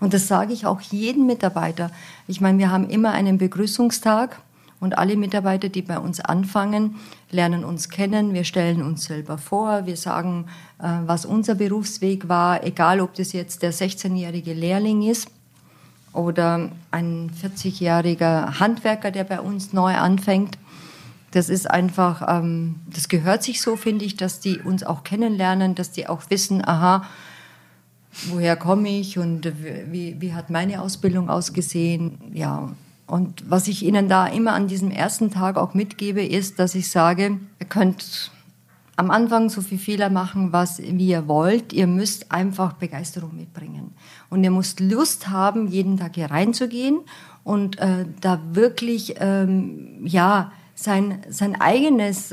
Und 0.00 0.14
das 0.14 0.26
sage 0.26 0.52
ich 0.52 0.66
auch 0.66 0.80
jedem 0.80 1.26
Mitarbeiter. 1.26 1.90
Ich 2.26 2.40
meine, 2.40 2.58
wir 2.58 2.70
haben 2.70 2.88
immer 2.88 3.12
einen 3.12 3.38
Begrüßungstag 3.38 4.40
und 4.82 4.98
alle 4.98 5.16
Mitarbeiter, 5.16 5.68
die 5.68 5.82
bei 5.82 5.96
uns 5.96 6.18
anfangen, 6.18 6.96
lernen 7.30 7.64
uns 7.64 7.88
kennen. 7.88 8.34
Wir 8.34 8.42
stellen 8.42 8.82
uns 8.82 9.04
selber 9.04 9.38
vor. 9.38 9.86
Wir 9.86 9.96
sagen, 9.96 10.46
äh, 10.80 10.88
was 11.06 11.24
unser 11.24 11.54
Berufsweg 11.54 12.28
war, 12.28 12.64
egal 12.64 13.00
ob 13.00 13.14
das 13.14 13.32
jetzt 13.32 13.62
der 13.62 13.72
16-jährige 13.72 14.52
Lehrling 14.52 15.02
ist 15.02 15.28
oder 16.12 16.72
ein 16.90 17.30
40-jähriger 17.30 18.58
Handwerker, 18.58 19.12
der 19.12 19.22
bei 19.22 19.40
uns 19.40 19.72
neu 19.72 19.94
anfängt. 19.94 20.58
Das 21.30 21.48
ist 21.48 21.70
einfach, 21.70 22.26
ähm, 22.28 22.74
das 22.92 23.08
gehört 23.08 23.44
sich 23.44 23.62
so, 23.62 23.76
finde 23.76 24.04
ich, 24.04 24.16
dass 24.16 24.40
die 24.40 24.58
uns 24.58 24.82
auch 24.82 25.04
kennenlernen, 25.04 25.76
dass 25.76 25.92
die 25.92 26.08
auch 26.08 26.22
wissen, 26.28 26.60
aha, 26.66 27.04
woher 28.30 28.56
komme 28.56 28.88
ich 28.88 29.16
und 29.16 29.52
wie, 29.92 30.20
wie 30.20 30.34
hat 30.34 30.50
meine 30.50 30.82
Ausbildung 30.82 31.30
ausgesehen. 31.30 32.18
Ja, 32.34 32.72
und 33.12 33.44
was 33.46 33.68
ich 33.68 33.84
Ihnen 33.84 34.08
da 34.08 34.26
immer 34.26 34.54
an 34.54 34.68
diesem 34.68 34.90
ersten 34.90 35.30
Tag 35.30 35.58
auch 35.58 35.74
mitgebe, 35.74 36.24
ist, 36.24 36.58
dass 36.58 36.74
ich 36.74 36.88
sage, 36.88 37.38
ihr 37.60 37.66
könnt 37.66 38.30
am 38.96 39.10
Anfang 39.10 39.50
so 39.50 39.60
viel 39.60 39.76
Fehler 39.76 40.08
machen, 40.08 40.54
was 40.54 40.78
wie 40.78 41.08
ihr 41.08 41.28
wollt. 41.28 41.74
Ihr 41.74 41.86
müsst 41.86 42.32
einfach 42.32 42.72
Begeisterung 42.72 43.36
mitbringen. 43.36 43.92
Und 44.30 44.44
ihr 44.44 44.50
müsst 44.50 44.80
Lust 44.80 45.28
haben, 45.28 45.68
jeden 45.68 45.98
Tag 45.98 46.14
hier 46.14 46.30
reinzugehen 46.30 47.00
und 47.44 47.78
äh, 47.80 48.06
da 48.22 48.40
wirklich, 48.52 49.16
ähm, 49.18 50.06
ja, 50.06 50.50
sein, 50.74 51.18
sein 51.28 51.60
eigenes, 51.60 52.32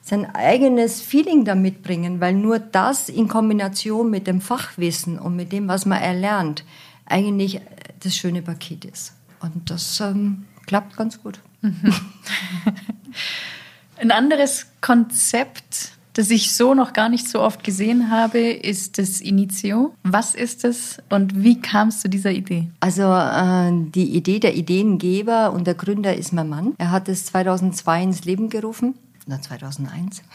sein 0.00 0.32
eigenes 0.32 1.00
Feeling 1.00 1.44
da 1.44 1.56
mitbringen, 1.56 2.20
weil 2.20 2.34
nur 2.34 2.60
das 2.60 3.08
in 3.08 3.26
Kombination 3.26 4.12
mit 4.12 4.28
dem 4.28 4.40
Fachwissen 4.40 5.18
und 5.18 5.34
mit 5.34 5.50
dem, 5.50 5.66
was 5.66 5.86
man 5.86 6.00
erlernt, 6.00 6.64
eigentlich 7.04 7.60
das 7.98 8.14
schöne 8.14 8.42
Paket 8.42 8.84
ist. 8.84 9.14
Und 9.44 9.70
das 9.70 10.00
ähm, 10.00 10.44
klappt 10.66 10.96
ganz 10.96 11.22
gut. 11.22 11.40
Ein 14.00 14.10
anderes 14.10 14.66
Konzept, 14.80 15.92
das 16.14 16.30
ich 16.30 16.52
so 16.54 16.74
noch 16.74 16.92
gar 16.92 17.08
nicht 17.08 17.28
so 17.28 17.40
oft 17.40 17.62
gesehen 17.62 18.10
habe, 18.10 18.38
ist 18.38 18.98
das 18.98 19.20
Initio. 19.20 19.94
Was 20.02 20.34
ist 20.34 20.64
es 20.64 20.98
und 21.10 21.42
wie 21.42 21.60
kam 21.60 21.88
es 21.88 22.00
zu 22.00 22.08
dieser 22.08 22.32
Idee? 22.32 22.70
Also 22.80 23.02
äh, 23.02 23.70
die 23.90 24.16
Idee 24.16 24.40
der 24.40 24.56
Ideengeber 24.56 25.52
und 25.52 25.66
der 25.66 25.74
Gründer 25.74 26.16
ist 26.16 26.32
mein 26.32 26.48
Mann. 26.48 26.74
Er 26.78 26.90
hat 26.90 27.08
es 27.08 27.26
2002 27.26 28.02
ins 28.02 28.24
Leben 28.24 28.48
gerufen. 28.48 28.94
Na, 29.26 29.40
2001. 29.40 30.22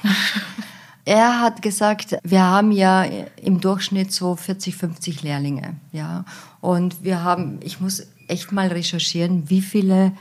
Er 1.06 1.42
hat 1.42 1.64
gesagt, 1.64 2.18
wir 2.24 2.44
haben 2.44 2.72
ja 2.72 3.04
im 3.42 3.60
Durchschnitt 3.60 4.12
so 4.12 4.36
40, 4.36 4.76
50 4.76 5.24
Lehrlinge, 5.24 5.78
ja. 5.92 6.24
Und 6.62 7.04
wir 7.04 7.24
haben, 7.24 7.60
ich 7.64 7.80
muss 7.80 8.06
echt 8.30 8.52
mal 8.52 8.68
recherchieren, 8.68 9.50
wie 9.50 9.62
viele 9.62 10.14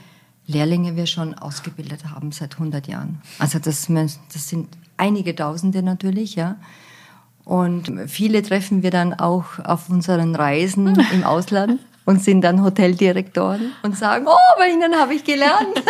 Lehrlinge 0.47 0.95
wir 0.95 1.05
schon 1.05 1.35
ausgebildet 1.35 2.05
haben 2.09 2.31
seit 2.31 2.53
100 2.53 2.87
Jahren. 2.87 3.21
Also 3.37 3.59
das, 3.59 3.87
das 3.87 4.47
sind 4.47 4.67
einige 4.97 5.35
Tausende 5.35 5.83
natürlich, 5.83 6.35
ja. 6.35 6.55
Und 7.45 7.91
viele 8.07 8.43
treffen 8.43 8.83
wir 8.83 8.91
dann 8.91 9.13
auch 9.13 9.59
auf 9.63 9.89
unseren 9.89 10.35
Reisen 10.35 10.99
im 11.13 11.23
Ausland 11.23 11.79
und 12.05 12.23
sind 12.23 12.41
dann 12.41 12.63
Hoteldirektoren 12.63 13.71
und 13.83 13.95
sagen, 13.95 14.25
oh, 14.27 14.57
bei 14.57 14.69
Ihnen 14.69 14.95
habe 14.95 15.13
ich 15.13 15.23
gelernt. 15.23 15.83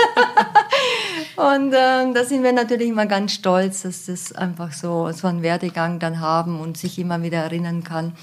und 1.38 1.74
äh, 1.74 2.14
da 2.14 2.24
sind 2.26 2.44
wir 2.44 2.52
natürlich 2.52 2.90
immer 2.90 3.06
ganz 3.06 3.34
stolz, 3.34 3.84
dass 3.84 4.08
das 4.08 4.34
einfach 4.34 4.74
so, 4.74 5.12
so 5.14 5.28
einen 5.28 5.42
Werdegang 5.42 6.00
dann 6.00 6.20
haben 6.20 6.60
und 6.60 6.78
sich 6.78 7.00
immer 7.00 7.22
wieder 7.24 7.38
erinnern 7.38 7.86
kann. 7.86 8.14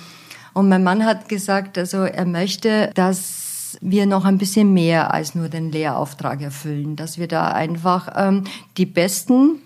Und 0.53 0.69
mein 0.69 0.85
Mann 0.85 1.05
hat 1.05 1.29
gesagt, 1.29 1.79
also 1.79 2.05
er 2.05 2.27
möchte, 2.27 2.91
dass 2.95 3.46
wir 3.81 4.07
noch 4.07 4.25
ein 4.25 4.39
bisschen 4.39 4.73
mehr 4.73 5.13
als 5.13 5.35
nur 5.35 5.49
den 5.49 5.73
Lehrauftrag 5.73 6.41
erfüllen, 6.41 6.97
dass 6.97 7.19
wir 7.19 7.29
da 7.29 7.49
einfach 7.49 8.13
ähm, 8.17 8.45
die 8.77 8.87
Besten 8.87 9.61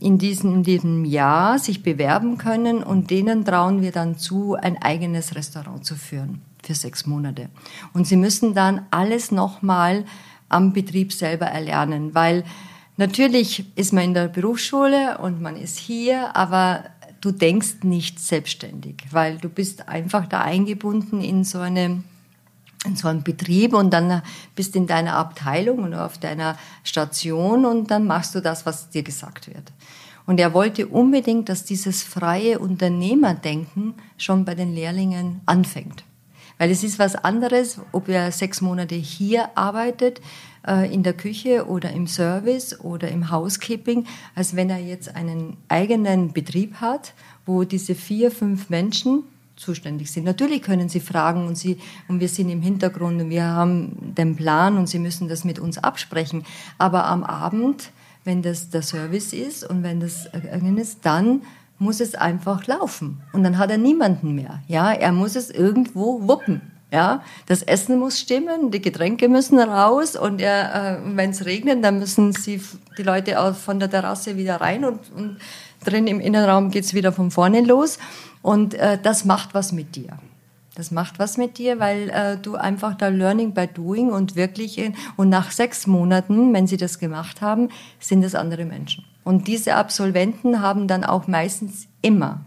in 0.00 0.18
diesem, 0.18 0.54
in 0.54 0.62
diesem 0.62 1.04
Jahr 1.04 1.58
sich 1.58 1.82
bewerben 1.82 2.38
können 2.38 2.82
und 2.82 3.10
denen 3.10 3.44
trauen 3.44 3.82
wir 3.82 3.92
dann 3.92 4.16
zu, 4.16 4.54
ein 4.54 4.80
eigenes 4.80 5.34
Restaurant 5.34 5.84
zu 5.84 5.96
führen 5.96 6.42
für 6.62 6.74
sechs 6.74 7.06
Monate. 7.06 7.48
Und 7.94 8.06
sie 8.06 8.16
müssen 8.16 8.54
dann 8.54 8.86
alles 8.90 9.30
nochmal 9.30 10.04
am 10.48 10.72
Betrieb 10.72 11.12
selber 11.12 11.46
erlernen, 11.46 12.14
weil 12.14 12.44
natürlich 12.96 13.64
ist 13.76 13.92
man 13.92 14.04
in 14.04 14.14
der 14.14 14.28
Berufsschule 14.28 15.18
und 15.18 15.40
man 15.40 15.56
ist 15.56 15.78
hier, 15.78 16.36
aber 16.36 16.84
du 17.20 17.32
denkst 17.32 17.82
nicht 17.82 18.20
selbstständig, 18.20 18.96
weil 19.10 19.38
du 19.38 19.48
bist 19.48 19.88
einfach 19.88 20.26
da 20.26 20.40
eingebunden 20.40 21.20
in 21.20 21.44
so 21.44 21.58
eine 21.58 22.02
in 22.88 22.96
so 22.96 23.08
einem 23.08 23.22
Betrieb 23.22 23.74
und 23.74 23.90
dann 23.90 24.22
bist 24.56 24.74
in 24.74 24.86
deiner 24.86 25.14
Abteilung 25.14 25.78
und 25.78 25.94
auf 25.94 26.18
deiner 26.18 26.56
Station 26.82 27.64
und 27.64 27.90
dann 27.90 28.06
machst 28.06 28.34
du 28.34 28.40
das, 28.40 28.66
was 28.66 28.90
dir 28.90 29.02
gesagt 29.02 29.46
wird. 29.46 29.72
Und 30.26 30.40
er 30.40 30.52
wollte 30.52 30.88
unbedingt, 30.88 31.48
dass 31.48 31.64
dieses 31.64 32.02
freie 32.02 32.58
Unternehmerdenken 32.58 33.94
schon 34.18 34.44
bei 34.44 34.54
den 34.54 34.74
Lehrlingen 34.74 35.40
anfängt. 35.46 36.04
Weil 36.58 36.70
es 36.70 36.82
ist 36.82 36.98
was 36.98 37.14
anderes, 37.14 37.80
ob 37.92 38.08
er 38.08 38.32
sechs 38.32 38.60
Monate 38.60 38.96
hier 38.96 39.56
arbeitet, 39.56 40.20
äh, 40.66 40.92
in 40.92 41.02
der 41.02 41.14
Küche 41.14 41.66
oder 41.66 41.92
im 41.92 42.06
Service 42.06 42.78
oder 42.80 43.08
im 43.08 43.30
Housekeeping, 43.30 44.06
als 44.34 44.54
wenn 44.54 44.68
er 44.68 44.78
jetzt 44.78 45.14
einen 45.14 45.56
eigenen 45.68 46.32
Betrieb 46.32 46.74
hat, 46.74 47.14
wo 47.46 47.64
diese 47.64 47.94
vier, 47.94 48.30
fünf 48.30 48.68
Menschen 48.68 49.22
zuständig 49.58 50.10
sind. 50.10 50.24
Natürlich 50.24 50.62
können 50.62 50.88
Sie 50.88 51.00
fragen 51.00 51.46
und 51.46 51.56
Sie 51.56 51.78
und 52.08 52.20
wir 52.20 52.28
sind 52.28 52.48
im 52.48 52.62
Hintergrund 52.62 53.20
und 53.20 53.30
wir 53.30 53.44
haben 53.44 54.14
den 54.16 54.36
Plan 54.36 54.76
und 54.76 54.88
Sie 54.88 54.98
müssen 54.98 55.28
das 55.28 55.44
mit 55.44 55.58
uns 55.58 55.78
absprechen. 55.78 56.44
Aber 56.78 57.04
am 57.06 57.24
Abend, 57.24 57.90
wenn 58.24 58.42
das 58.42 58.70
der 58.70 58.82
Service 58.82 59.32
ist 59.32 59.64
und 59.64 59.82
wenn 59.82 60.00
das 60.00 60.28
ist, 60.76 60.98
dann 61.02 61.42
muss 61.78 62.00
es 62.00 62.14
einfach 62.14 62.66
laufen 62.66 63.20
und 63.32 63.44
dann 63.44 63.58
hat 63.58 63.70
er 63.70 63.78
niemanden 63.78 64.34
mehr. 64.34 64.62
Ja, 64.66 64.92
er 64.92 65.12
muss 65.12 65.36
es 65.36 65.50
irgendwo 65.50 66.26
wuppen. 66.26 66.60
Ja, 66.90 67.22
das 67.44 67.62
Essen 67.62 67.98
muss 67.98 68.18
stimmen, 68.18 68.70
die 68.70 68.80
Getränke 68.80 69.28
müssen 69.28 69.58
raus 69.58 70.16
und 70.16 70.40
er, 70.40 71.02
äh, 71.02 71.16
wenn 71.16 71.30
es 71.30 71.44
regnet, 71.44 71.84
dann 71.84 71.98
müssen 71.98 72.32
sie 72.32 72.62
die 72.96 73.02
Leute 73.02 73.38
auch 73.40 73.54
von 73.54 73.78
der 73.78 73.90
Terrasse 73.90 74.38
wieder 74.38 74.56
rein 74.56 74.86
und, 74.86 75.00
und 75.14 75.36
drin 75.84 76.06
im 76.06 76.18
Innenraum 76.18 76.70
geht's 76.70 76.94
wieder 76.94 77.12
von 77.12 77.30
vorne 77.30 77.60
los. 77.60 77.98
Und 78.42 78.74
äh, 78.74 78.98
das 79.02 79.24
macht 79.24 79.54
was 79.54 79.72
mit 79.72 79.96
dir. 79.96 80.18
Das 80.74 80.92
macht 80.92 81.18
was 81.18 81.36
mit 81.36 81.58
dir, 81.58 81.80
weil 81.80 82.08
äh, 82.10 82.36
du 82.36 82.54
einfach 82.54 82.94
da 82.94 83.08
Learning 83.08 83.52
by 83.52 83.66
Doing 83.66 84.10
und 84.10 84.36
wirklich, 84.36 84.78
in, 84.78 84.94
und 85.16 85.28
nach 85.28 85.50
sechs 85.50 85.88
Monaten, 85.88 86.52
wenn 86.54 86.68
sie 86.68 86.76
das 86.76 87.00
gemacht 87.00 87.40
haben, 87.40 87.70
sind 87.98 88.22
es 88.22 88.36
andere 88.36 88.64
Menschen. 88.64 89.04
Und 89.24 89.48
diese 89.48 89.74
Absolventen 89.74 90.62
haben 90.62 90.86
dann 90.86 91.04
auch 91.04 91.26
meistens 91.26 91.88
immer 92.00 92.42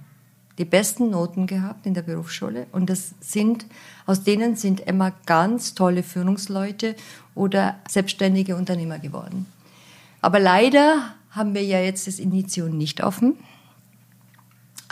die 0.58 0.66
besten 0.66 1.10
Noten 1.10 1.46
gehabt 1.46 1.86
in 1.86 1.94
der 1.94 2.04
Berufsschule. 2.04 2.68
Und 2.72 2.90
das 2.90 3.16
sind, 3.20 3.66
aus 4.06 4.24
denen 4.24 4.56
sind 4.56 4.80
immer 4.80 5.12
ganz 5.26 5.76
tolle 5.76 6.02
Führungsleute 6.02 6.96
oder 7.36 7.76
selbstständige 7.90 8.56
Unternehmer 8.56 9.00
geworden. 9.00 9.46
Aber 10.22 10.40
leider 10.40 11.16
haben 11.32 11.54
wir 11.54 11.64
ja 11.64 11.80
jetzt 11.80 12.08
das 12.08 12.20
Initium 12.20 12.78
nicht 12.78 13.04
offen. 13.04 13.38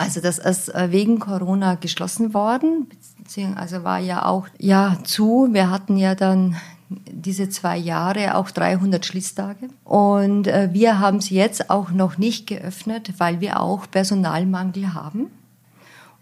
Also 0.00 0.22
das 0.22 0.38
ist 0.38 0.74
äh, 0.74 0.90
wegen 0.92 1.18
Corona 1.18 1.74
geschlossen 1.74 2.32
worden, 2.32 2.86
also 3.54 3.84
war 3.84 3.98
ja 3.98 4.24
auch 4.24 4.46
ja 4.58 4.96
zu. 5.04 5.48
Wir 5.52 5.70
hatten 5.70 5.98
ja 5.98 6.14
dann 6.14 6.56
diese 6.88 7.50
zwei 7.50 7.76
Jahre 7.76 8.34
auch 8.34 8.50
300 8.50 9.04
Schließtage. 9.04 9.68
Und 9.84 10.46
äh, 10.46 10.70
wir 10.72 11.00
haben 11.00 11.20
sie 11.20 11.34
jetzt 11.34 11.68
auch 11.68 11.90
noch 11.90 12.16
nicht 12.16 12.46
geöffnet, 12.46 13.12
weil 13.18 13.42
wir 13.42 13.60
auch 13.60 13.90
Personalmangel 13.90 14.94
haben. 14.94 15.26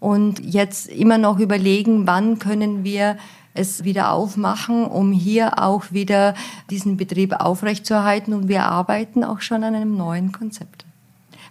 Und 0.01 0.39
jetzt 0.43 0.89
immer 0.89 1.17
noch 1.17 1.39
überlegen, 1.39 2.05
wann 2.05 2.37
können 2.37 2.83
wir 2.83 3.15
es 3.53 3.85
wieder 3.85 4.11
aufmachen, 4.11 4.83
um 4.83 5.13
hier 5.13 5.63
auch 5.63 5.93
wieder 5.93 6.33
diesen 6.69 6.97
Betrieb 6.97 7.33
aufrechtzuerhalten. 7.39 8.33
Und 8.33 8.49
wir 8.49 8.65
arbeiten 8.65 9.23
auch 9.23 9.39
schon 9.39 9.63
an 9.63 9.73
einem 9.73 9.95
neuen 9.95 10.33
Konzept 10.33 10.85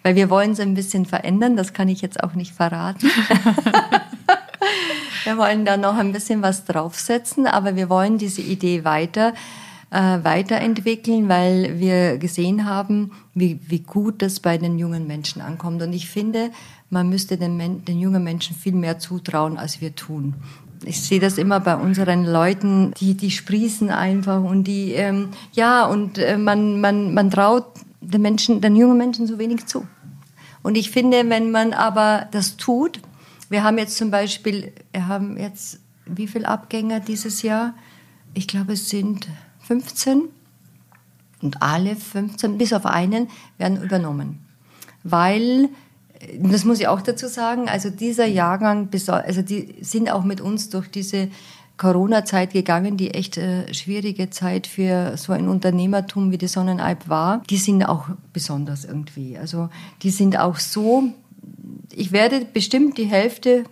weil 0.02 0.16
wir 0.16 0.30
wollen 0.30 0.52
es 0.52 0.60
ein 0.60 0.74
bisschen 0.74 1.06
verändern, 1.06 1.56
das 1.56 1.72
kann 1.72 1.88
ich 1.88 2.00
jetzt 2.00 2.22
auch 2.22 2.34
nicht 2.34 2.54
verraten. 2.54 3.08
wir 5.24 5.38
wollen 5.38 5.64
da 5.64 5.76
noch 5.76 5.96
ein 5.96 6.12
bisschen 6.12 6.42
was 6.42 6.64
draufsetzen, 6.64 7.46
aber 7.46 7.76
wir 7.76 7.88
wollen 7.88 8.18
diese 8.18 8.42
Idee 8.42 8.84
weiter 8.84 9.34
äh, 9.90 10.18
weiterentwickeln, 10.22 11.28
weil 11.28 11.78
wir 11.78 12.18
gesehen 12.18 12.66
haben, 12.66 13.12
wie, 13.34 13.60
wie 13.68 13.80
gut 13.80 14.22
das 14.22 14.40
bei 14.40 14.58
den 14.58 14.78
jungen 14.78 15.06
Menschen 15.06 15.40
ankommt. 15.40 15.82
Und 15.82 15.92
ich 15.92 16.08
finde, 16.08 16.50
man 16.90 17.08
müsste 17.08 17.36
den, 17.36 17.84
den 17.84 17.98
jungen 17.98 18.22
Menschen 18.22 18.56
viel 18.56 18.74
mehr 18.74 18.98
zutrauen, 18.98 19.56
als 19.56 19.80
wir 19.80 19.94
tun. 19.94 20.34
Ich 20.84 21.00
sehe 21.00 21.20
das 21.20 21.38
immer 21.38 21.60
bei 21.60 21.74
unseren 21.74 22.24
Leuten, 22.24 22.92
die, 23.00 23.14
die 23.14 23.30
sprießen 23.30 23.90
einfach 23.90 24.42
und 24.42 24.64
die, 24.64 24.92
ähm, 24.92 25.30
ja, 25.52 25.86
und 25.86 26.18
äh, 26.18 26.36
man, 26.36 26.80
man, 26.80 27.14
man 27.14 27.30
traut 27.30 27.66
den 28.10 28.22
Menschen, 28.22 28.60
den 28.60 28.76
jungen 28.76 28.98
Menschen 28.98 29.26
so 29.26 29.38
wenig 29.38 29.66
zu. 29.66 29.86
Und 30.62 30.76
ich 30.76 30.90
finde, 30.90 31.28
wenn 31.28 31.50
man 31.50 31.72
aber 31.72 32.28
das 32.30 32.56
tut, 32.56 33.00
wir 33.48 33.62
haben 33.62 33.78
jetzt 33.78 33.96
zum 33.96 34.10
Beispiel, 34.10 34.72
wir 34.92 35.06
haben 35.08 35.38
jetzt 35.38 35.80
wie 36.04 36.26
viele 36.26 36.48
Abgänger 36.48 37.00
dieses 37.00 37.42
Jahr? 37.42 37.74
Ich 38.34 38.48
glaube, 38.48 38.74
es 38.74 38.88
sind 38.88 39.28
15 39.60 40.28
und 41.42 41.62
alle 41.62 41.96
15, 41.96 42.58
bis 42.58 42.72
auf 42.72 42.86
einen, 42.86 43.28
werden 43.58 43.82
übernommen. 43.82 44.40
Weil, 45.04 45.68
das 46.40 46.64
muss 46.64 46.80
ich 46.80 46.88
auch 46.88 47.00
dazu 47.00 47.28
sagen, 47.28 47.68
also 47.68 47.90
dieser 47.90 48.26
Jahrgang, 48.26 48.88
also 49.08 49.42
die 49.42 49.76
sind 49.80 50.10
auch 50.10 50.24
mit 50.24 50.40
uns 50.40 50.68
durch 50.70 50.88
diese 50.88 51.28
Corona-Zeit 51.78 52.52
gegangen, 52.52 52.96
die 52.96 53.12
echt 53.12 53.38
äh, 53.38 53.72
schwierige 53.72 54.30
Zeit 54.30 54.66
für 54.66 55.16
so 55.16 55.32
ein 55.32 55.48
Unternehmertum 55.48 56.30
wie 56.30 56.38
die 56.38 56.48
Sonnenalp 56.48 57.08
war. 57.08 57.42
Die 57.48 57.56
sind 57.56 57.84
auch 57.84 58.08
besonders 58.32 58.84
irgendwie. 58.84 59.38
Also 59.38 59.70
die 60.02 60.10
sind 60.10 60.38
auch 60.38 60.56
so, 60.56 61.04
ich 61.94 62.12
werde 62.12 62.44
bestimmt 62.44 62.98
die 62.98 63.06
Hälfte 63.06 63.64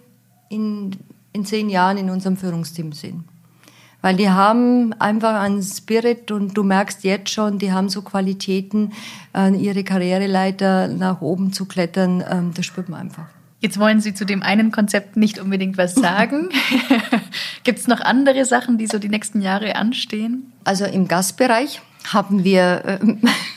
in, 0.48 0.92
in 1.32 1.44
zehn 1.44 1.68
Jahren 1.68 1.98
in 1.98 2.08
unserem 2.08 2.36
Führungsteam 2.36 2.92
sehen. 2.92 3.24
Weil 4.02 4.14
die 4.14 4.30
haben 4.30 4.92
einfach 5.00 5.40
einen 5.40 5.62
Spirit 5.62 6.30
und 6.30 6.56
du 6.56 6.62
merkst 6.62 7.02
jetzt 7.02 7.30
schon, 7.30 7.58
die 7.58 7.72
haben 7.72 7.88
so 7.88 8.02
Qualitäten, 8.02 8.92
äh, 9.34 9.52
ihre 9.56 9.82
Karriereleiter 9.82 10.86
nach 10.86 11.22
oben 11.22 11.52
zu 11.52 11.64
klettern, 11.64 12.22
ähm, 12.30 12.52
das 12.54 12.66
spürt 12.66 12.88
man 12.88 13.00
einfach. 13.00 13.26
Jetzt 13.60 13.80
wollen 13.80 14.00
Sie 14.00 14.14
zu 14.14 14.26
dem 14.26 14.42
einen 14.42 14.70
Konzept 14.70 15.16
nicht 15.16 15.40
unbedingt 15.40 15.78
was 15.78 15.94
sagen. 15.94 16.50
Gibt 17.66 17.80
es 17.80 17.88
noch 17.88 18.00
andere 18.00 18.44
Sachen, 18.44 18.78
die 18.78 18.86
so 18.86 19.00
die 19.00 19.08
nächsten 19.08 19.40
Jahre 19.40 19.74
anstehen? 19.74 20.52
Also 20.62 20.84
im 20.84 21.08
Gastbereich 21.08 21.82
haben 22.04 22.44
wir 22.44 22.84
äh, 22.84 22.98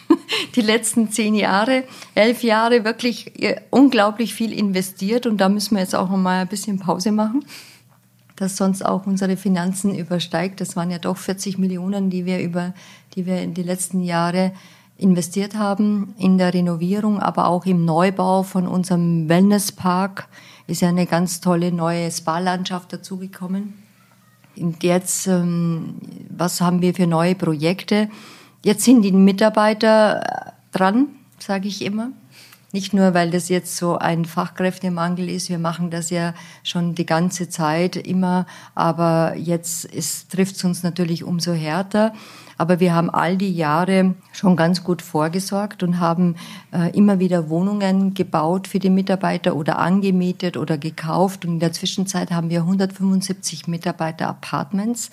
die 0.56 0.62
letzten 0.62 1.12
zehn 1.12 1.36
Jahre, 1.36 1.84
elf 2.16 2.42
Jahre 2.42 2.84
wirklich 2.84 3.40
äh, 3.40 3.62
unglaublich 3.70 4.34
viel 4.34 4.52
investiert 4.52 5.28
und 5.28 5.38
da 5.38 5.48
müssen 5.48 5.76
wir 5.76 5.84
jetzt 5.84 5.94
auch 5.94 6.10
noch 6.10 6.18
mal 6.18 6.42
ein 6.42 6.48
bisschen 6.48 6.80
Pause 6.80 7.12
machen 7.12 7.46
das 8.36 8.56
sonst 8.56 8.86
auch 8.86 9.06
unsere 9.06 9.36
Finanzen 9.36 9.94
übersteigt. 9.94 10.62
Das 10.62 10.78
waren 10.78 10.90
ja 10.90 10.98
doch 10.98 11.18
40 11.18 11.58
Millionen, 11.58 12.10
die 12.10 12.26
wir 12.26 12.40
über, 12.40 12.74
die 13.16 13.26
wir 13.26 13.42
in 13.42 13.54
die 13.54 13.64
letzten 13.64 14.02
Jahre 14.02 14.54
investiert 14.98 15.56
haben 15.56 16.16
in 16.18 16.38
der 16.38 16.54
Renovierung, 16.54 17.20
aber 17.20 17.48
auch 17.48 17.66
im 17.66 17.84
Neubau 17.84 18.44
von 18.44 18.66
unserem 18.66 19.28
Wellnesspark 19.28 20.30
ist 20.68 20.82
ja 20.82 20.88
eine 20.88 21.06
ganz 21.06 21.42
tolle 21.42 21.74
neue 21.74 22.10
Spa-Landschaft 22.10 22.94
dazugekommen. 22.94 23.79
Und 24.58 24.84
jetzt, 24.84 25.28
ähm, 25.28 25.96
was 26.30 26.62
haben 26.62 26.82
wir 26.82 26.94
für 26.94 27.08
neue 27.08 27.36
Projekte? 27.36 28.10
Jetzt 28.64 28.84
sind 28.84 29.04
die 29.04 29.12
Mitarbeiter 29.12 30.54
dran, 30.72 31.08
sage 31.40 31.68
ich 31.68 31.84
immer. 31.84 32.12
Nicht 32.72 32.94
nur, 32.94 33.16
weil 33.16 33.32
das 33.32 33.50
jetzt 33.50 33.78
so 33.78 33.98
ein 33.98 34.26
Fachkräftemangel 34.26 35.28
ist, 35.28 35.50
wir 35.50 35.58
machen 35.58 35.90
das 35.90 36.12
ja 36.12 36.36
schon 36.64 36.94
die 36.94 37.06
ganze 37.06 37.50
Zeit 37.50 37.96
immer, 37.96 38.46
aber 38.76 39.36
jetzt 39.38 39.90
trifft 40.30 40.56
es 40.56 40.64
uns 40.64 40.84
natürlich 40.84 41.24
umso 41.24 41.54
härter. 41.54 42.14
Aber 42.60 42.82
wir 42.82 42.94
haben 42.94 43.10
all 43.10 43.38
die 43.38 43.54
Jahre 43.54 44.16
schon 44.34 44.58
ganz 44.58 44.84
gut 44.84 45.02
vorgesorgt 45.02 45.82
und 45.82 46.02
haben 46.02 46.36
äh, 46.74 46.92
immer 46.92 47.18
wieder 47.20 47.50
Wohnungen 47.50 48.14
gebaut 48.14 48.68
für 48.68 48.80
die 48.80 48.90
Mitarbeiter 48.90 49.56
oder 49.56 49.80
angemietet 49.80 50.58
oder 50.58 50.78
gekauft. 50.78 51.46
Und 51.46 51.54
in 51.54 51.60
der 51.62 51.72
Zwischenzeit 51.72 52.32
haben 52.32 52.50
wir 52.50 52.60
175 52.60 53.68
Mitarbeiter-Apartments. 53.68 55.10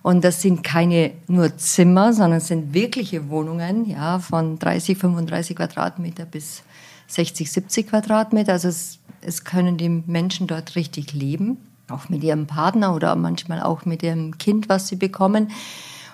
Und 0.00 0.24
das 0.24 0.40
sind 0.40 0.64
keine 0.64 1.10
nur 1.26 1.58
Zimmer, 1.58 2.14
sondern 2.14 2.40
sind 2.40 2.72
wirkliche 2.72 3.28
Wohnungen, 3.28 3.84
ja, 3.84 4.18
von 4.18 4.58
30, 4.58 4.96
35 4.96 5.56
Quadratmeter 5.56 6.24
bis 6.24 6.62
60, 7.08 7.52
70 7.52 7.88
Quadratmeter. 7.90 8.52
Also 8.52 8.68
es, 8.68 8.98
es 9.20 9.44
können 9.44 9.76
die 9.76 9.90
Menschen 9.90 10.46
dort 10.46 10.74
richtig 10.74 11.12
leben, 11.12 11.58
auch 11.90 12.08
mit 12.08 12.24
ihrem 12.24 12.46
Partner 12.46 12.94
oder 12.94 13.14
manchmal 13.14 13.60
auch 13.60 13.84
mit 13.84 14.02
ihrem 14.02 14.38
Kind, 14.38 14.70
was 14.70 14.88
sie 14.88 14.96
bekommen. 14.96 15.50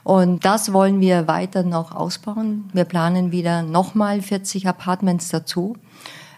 Und 0.04 0.44
das 0.44 0.72
wollen 0.72 1.00
wir 1.00 1.26
weiter 1.26 1.62
noch 1.62 1.92
ausbauen. 1.92 2.68
Wir 2.74 2.84
planen 2.84 3.32
wieder 3.32 3.62
nochmal 3.62 4.20
40 4.20 4.68
Apartments 4.68 5.30
dazu, 5.30 5.76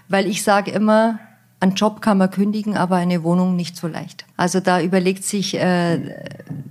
weil 0.08 0.26
ich 0.26 0.44
sage 0.44 0.70
immer, 0.70 1.18
einen 1.60 1.74
Job 1.74 2.02
kann 2.02 2.18
man 2.18 2.30
kündigen, 2.30 2.76
aber 2.76 2.96
eine 2.96 3.22
Wohnung 3.22 3.56
nicht 3.56 3.76
so 3.76 3.86
leicht. 3.86 4.24
Also 4.36 4.60
da 4.60 4.80
überlegt 4.80 5.24
sich, 5.24 5.58
äh, 5.58 5.96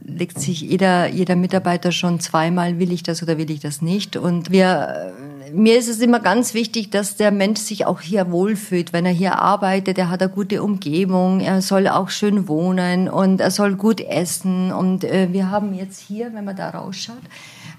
legt 0.03 0.39
sich 0.39 0.61
jeder, 0.61 1.07
jeder 1.07 1.35
Mitarbeiter 1.35 1.91
schon 1.91 2.19
zweimal, 2.19 2.77
will 2.79 2.91
ich 2.91 3.03
das 3.03 3.23
oder 3.23 3.37
will 3.37 3.49
ich 3.49 3.59
das 3.59 3.81
nicht. 3.81 4.15
Und 4.15 4.51
wir 4.51 5.13
mir 5.55 5.77
ist 5.77 5.87
es 5.87 5.99
immer 5.99 6.19
ganz 6.19 6.53
wichtig, 6.53 6.89
dass 6.89 7.15
der 7.15 7.31
Mensch 7.31 7.59
sich 7.59 7.85
auch 7.85 8.01
hier 8.01 8.31
wohlfühlt. 8.31 8.93
Wenn 8.93 9.05
er 9.05 9.11
hier 9.11 9.39
arbeitet, 9.39 9.97
er 9.97 10.09
hat 10.09 10.21
eine 10.21 10.31
gute 10.31 10.61
Umgebung, 10.61 11.39
er 11.39 11.61
soll 11.61 11.87
auch 11.87 12.09
schön 12.09 12.47
wohnen 12.47 13.07
und 13.09 13.39
er 13.41 13.51
soll 13.51 13.75
gut 13.75 14.01
essen. 14.01 14.71
Und 14.71 15.03
äh, 15.03 15.31
wir 15.31 15.49
haben 15.49 15.73
jetzt 15.73 15.99
hier, 15.99 16.33
wenn 16.33 16.45
man 16.45 16.55
da 16.55 16.69
rausschaut, 16.69 17.21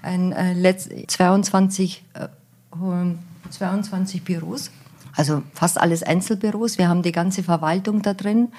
ein, 0.01 0.31
äh, 0.31 0.75
22, 1.07 2.03
äh, 2.13 2.27
22 3.49 4.23
Büros. 4.23 4.71
Also 5.17 5.41
fast 5.53 5.81
alles 5.81 6.03
Einzelbüros. 6.03 6.77
Wir 6.77 6.87
haben 6.87 7.01
die 7.01 7.11
ganze 7.11 7.41
Verwaltung 7.41 8.03
da 8.03 8.13
drin. 8.13 8.49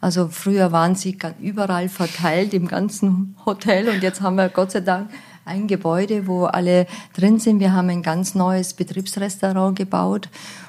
Also 0.00 0.28
früher 0.28 0.72
waren 0.72 0.94
sie 0.94 1.18
überall 1.40 1.90
verteilt 1.90 2.54
im 2.54 2.66
ganzen 2.66 3.36
Hotel 3.44 3.88
und 3.88 4.02
jetzt 4.02 4.22
haben 4.22 4.36
wir 4.36 4.48
Gott 4.48 4.72
sei 4.72 4.80
Dank 4.80 5.10
ein 5.44 5.68
Gebäude, 5.68 6.26
wo 6.26 6.46
alle 6.46 6.86
drin 7.14 7.38
sind. 7.38 7.60
Wir 7.60 7.72
haben 7.72 7.90
ein 7.90 8.02
ganz 8.02 8.34
neues 8.34 8.72
Betriebsrestaurant 8.74 9.76
gebaut 9.76 10.28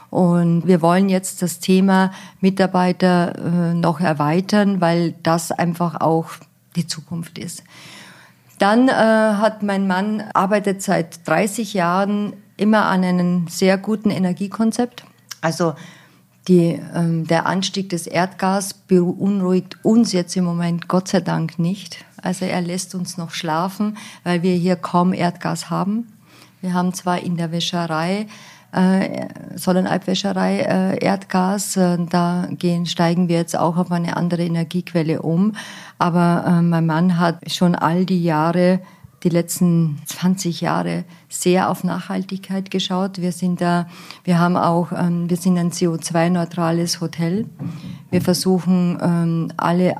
und 0.09 0.67
wir 0.67 0.81
wollen 0.81 1.09
jetzt 1.09 1.41
das 1.41 1.59
Thema 1.59 2.11
Mitarbeiter 2.41 3.35
äh, 3.37 3.73
noch 3.73 4.01
erweitern, 4.01 4.81
weil 4.81 5.15
das 5.23 5.51
einfach 5.51 5.99
auch 6.01 6.31
die 6.75 6.87
Zukunft 6.87 7.37
ist. 7.37 7.63
Dann 8.59 8.89
äh, 8.89 8.91
hat 8.91 9.63
mein 9.63 9.87
Mann 9.87 10.23
arbeitet 10.33 10.81
seit 10.81 11.27
30 11.27 11.73
Jahren 11.73 12.33
immer 12.57 12.85
an 12.85 13.03
einem 13.03 13.47
sehr 13.47 13.77
guten 13.77 14.09
Energiekonzept. 14.09 15.05
Also 15.41 15.73
die, 16.47 16.79
ähm, 16.95 17.27
der 17.27 17.45
Anstieg 17.45 17.89
des 17.89 18.07
Erdgas 18.07 18.73
beunruhigt 18.73 19.77
uns 19.83 20.13
jetzt 20.13 20.35
im 20.37 20.45
Moment 20.45 20.87
Gott 20.87 21.09
sei 21.09 21.19
Dank 21.19 21.59
nicht. 21.59 22.05
Also 22.21 22.45
er 22.45 22.61
lässt 22.61 22.95
uns 22.95 23.17
noch 23.17 23.31
schlafen, 23.31 23.97
weil 24.23 24.43
wir 24.43 24.53
hier 24.53 24.75
kaum 24.75 25.13
Erdgas 25.13 25.69
haben. 25.69 26.07
Wir 26.61 26.73
haben 26.73 26.93
zwar 26.93 27.19
in 27.19 27.37
der 27.37 27.51
Wäscherei, 27.51 28.27
äh, 28.71 29.27
Sonnenalbwäscherei 29.55 30.59
äh, 30.59 31.03
Erdgas, 31.03 31.77
äh, 31.77 31.97
da 32.09 32.47
gehen, 32.51 32.85
steigen 32.85 33.27
wir 33.27 33.37
jetzt 33.37 33.57
auch 33.57 33.77
auf 33.77 33.91
eine 33.91 34.17
andere 34.17 34.43
Energiequelle 34.43 35.21
um. 35.21 35.53
Aber 35.99 36.45
äh, 36.47 36.61
mein 36.61 36.85
Mann 36.85 37.19
hat 37.19 37.51
schon 37.51 37.75
all 37.75 38.05
die 38.05 38.23
Jahre 38.23 38.79
die 39.23 39.29
letzten 39.29 39.99
20 40.05 40.61
Jahre 40.61 41.03
sehr 41.27 41.69
auf 41.69 41.83
Nachhaltigkeit 41.83 42.69
geschaut. 42.69 43.19
Wir 43.19 43.31
sind 43.31 43.61
da, 43.61 43.87
wir 44.23 44.39
haben 44.39 44.55
auch, 44.55 44.91
ähm, 44.91 45.29
wir 45.29 45.37
sind 45.37 45.57
ein 45.57 45.71
CO2-neutrales 45.71 47.01
Hotel. 47.01 47.45
Wir 48.11 48.21
versuchen 48.21 48.97
ähm, 49.01 49.51
alle 49.57 49.89
äh, 49.89 49.95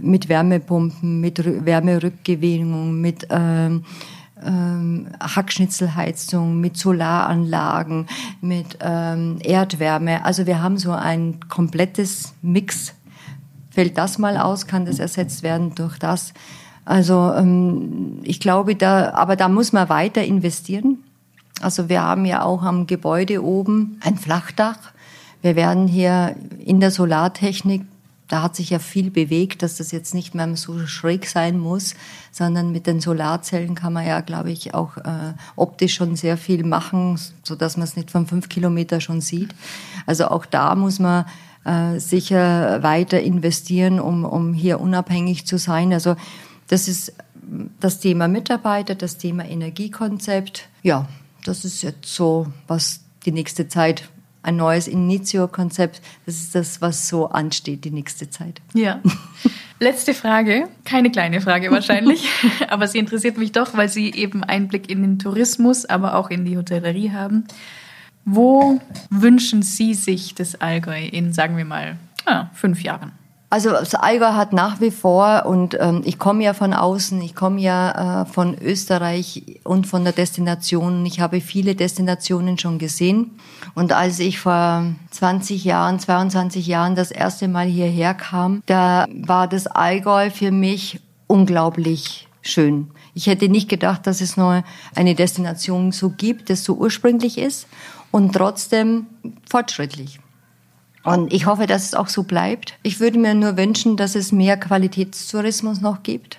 mit 0.00 0.28
Wärmepumpen, 0.28 1.20
mit 1.20 1.42
Wärmerückgewinnung, 1.64 3.00
mit 3.00 3.26
ähm, 3.30 3.84
Hackschnitzelheizung, 5.20 6.58
mit 6.62 6.78
Solaranlagen, 6.78 8.06
mit 8.40 8.78
Erdwärme. 8.80 10.24
Also 10.24 10.46
wir 10.46 10.62
haben 10.62 10.78
so 10.78 10.92
ein 10.92 11.40
komplettes 11.50 12.32
Mix. 12.40 12.94
Fällt 13.70 13.98
das 13.98 14.16
mal 14.16 14.38
aus, 14.38 14.66
kann 14.66 14.86
das 14.86 14.98
ersetzt 14.98 15.42
werden 15.42 15.74
durch 15.74 15.98
das. 15.98 16.32
Also 16.90 17.32
ähm, 17.36 18.18
ich 18.24 18.40
glaube, 18.40 18.74
da, 18.74 19.12
aber 19.12 19.36
da 19.36 19.48
muss 19.48 19.72
man 19.72 19.88
weiter 19.88 20.24
investieren. 20.24 20.98
Also 21.60 21.88
wir 21.88 22.02
haben 22.02 22.24
ja 22.24 22.42
auch 22.42 22.64
am 22.64 22.88
Gebäude 22.88 23.44
oben 23.44 24.00
ein 24.00 24.18
Flachdach. 24.18 24.76
Wir 25.40 25.54
werden 25.54 25.86
hier 25.86 26.34
in 26.58 26.80
der 26.80 26.90
Solartechnik, 26.90 27.82
da 28.26 28.42
hat 28.42 28.56
sich 28.56 28.70
ja 28.70 28.80
viel 28.80 29.12
bewegt, 29.12 29.62
dass 29.62 29.76
das 29.76 29.92
jetzt 29.92 30.14
nicht 30.14 30.34
mehr 30.34 30.56
so 30.56 30.84
schräg 30.88 31.26
sein 31.26 31.60
muss, 31.60 31.94
sondern 32.32 32.72
mit 32.72 32.88
den 32.88 33.00
Solarzellen 33.00 33.76
kann 33.76 33.92
man 33.92 34.04
ja, 34.04 34.20
glaube 34.20 34.50
ich, 34.50 34.74
auch 34.74 34.96
äh, 34.96 35.34
optisch 35.54 35.94
schon 35.94 36.16
sehr 36.16 36.36
viel 36.36 36.64
machen, 36.64 37.20
so 37.44 37.54
dass 37.54 37.76
man 37.76 37.84
es 37.84 37.94
nicht 37.94 38.10
von 38.10 38.26
fünf 38.26 38.48
Kilometer 38.48 39.00
schon 39.00 39.20
sieht. 39.20 39.54
Also 40.06 40.26
auch 40.26 40.44
da 40.44 40.74
muss 40.74 40.98
man 40.98 41.24
äh, 41.64 42.00
sicher 42.00 42.82
weiter 42.82 43.20
investieren, 43.20 44.00
um, 44.00 44.24
um 44.24 44.54
hier 44.54 44.80
unabhängig 44.80 45.46
zu 45.46 45.56
sein. 45.56 45.92
Also 45.92 46.16
das 46.70 46.86
ist 46.86 47.12
das 47.80 47.98
Thema 47.98 48.28
Mitarbeiter, 48.28 48.94
das 48.94 49.18
Thema 49.18 49.44
Energiekonzept. 49.44 50.68
Ja, 50.82 51.08
das 51.44 51.64
ist 51.64 51.82
jetzt 51.82 52.06
so, 52.14 52.46
was 52.68 53.00
die 53.26 53.32
nächste 53.32 53.66
Zeit 53.66 54.08
ein 54.42 54.56
neues 54.56 54.86
Initio-Konzept. 54.86 56.00
Das 56.26 56.36
ist 56.36 56.54
das, 56.54 56.80
was 56.80 57.08
so 57.08 57.28
ansteht 57.28 57.84
die 57.84 57.90
nächste 57.90 58.30
Zeit. 58.30 58.62
Ja. 58.72 59.00
Letzte 59.80 60.14
Frage, 60.14 60.68
keine 60.84 61.10
kleine 61.10 61.40
Frage 61.40 61.72
wahrscheinlich, 61.72 62.28
aber 62.68 62.86
sie 62.86 62.98
interessiert 62.98 63.36
mich 63.36 63.50
doch, 63.50 63.74
weil 63.76 63.88
Sie 63.88 64.12
eben 64.12 64.44
Einblick 64.44 64.90
in 64.90 65.02
den 65.02 65.18
Tourismus, 65.18 65.86
aber 65.86 66.14
auch 66.14 66.30
in 66.30 66.44
die 66.44 66.56
Hotellerie 66.56 67.10
haben. 67.10 67.44
Wo 68.24 68.80
wünschen 69.08 69.62
Sie 69.62 69.94
sich 69.94 70.34
das 70.34 70.60
Allgäu 70.60 71.02
in, 71.06 71.32
sagen 71.32 71.56
wir 71.56 71.64
mal, 71.64 71.96
ah, 72.26 72.46
fünf 72.52 72.82
Jahren? 72.82 73.12
Also 73.52 73.70
das 73.70 73.96
Allgäu 73.96 74.34
hat 74.34 74.52
nach 74.52 74.80
wie 74.80 74.92
vor, 74.92 75.44
und 75.44 75.76
ähm, 75.80 76.02
ich 76.04 76.20
komme 76.20 76.44
ja 76.44 76.54
von 76.54 76.72
außen, 76.72 77.20
ich 77.20 77.34
komme 77.34 77.60
ja 77.60 78.22
äh, 78.22 78.24
von 78.24 78.56
Österreich 78.56 79.42
und 79.64 79.88
von 79.88 80.04
der 80.04 80.12
Destination. 80.12 81.04
Ich 81.04 81.18
habe 81.18 81.40
viele 81.40 81.74
Destinationen 81.74 82.58
schon 82.58 82.78
gesehen. 82.78 83.32
Und 83.74 83.92
als 83.92 84.20
ich 84.20 84.38
vor 84.38 84.84
20 85.10 85.64
Jahren, 85.64 85.98
22 85.98 86.64
Jahren 86.68 86.94
das 86.94 87.10
erste 87.10 87.48
Mal 87.48 87.66
hierher 87.66 88.14
kam, 88.14 88.62
da 88.66 89.08
war 89.12 89.48
das 89.48 89.66
Allgäu 89.66 90.30
für 90.30 90.52
mich 90.52 91.00
unglaublich 91.26 92.28
schön. 92.42 92.92
Ich 93.14 93.26
hätte 93.26 93.48
nicht 93.48 93.68
gedacht, 93.68 94.06
dass 94.06 94.20
es 94.20 94.36
noch 94.36 94.62
eine 94.94 95.16
Destination 95.16 95.90
so 95.90 96.10
gibt, 96.10 96.50
das 96.50 96.62
so 96.62 96.74
ursprünglich 96.74 97.36
ist 97.36 97.66
und 98.12 98.32
trotzdem 98.32 99.06
fortschrittlich. 99.48 100.20
Und 101.02 101.32
ich 101.32 101.46
hoffe, 101.46 101.66
dass 101.66 101.84
es 101.84 101.94
auch 101.94 102.08
so 102.08 102.24
bleibt. 102.24 102.74
Ich 102.82 103.00
würde 103.00 103.18
mir 103.18 103.34
nur 103.34 103.56
wünschen, 103.56 103.96
dass 103.96 104.14
es 104.14 104.32
mehr 104.32 104.56
Qualitätstourismus 104.58 105.80
noch 105.80 106.02
gibt. 106.02 106.38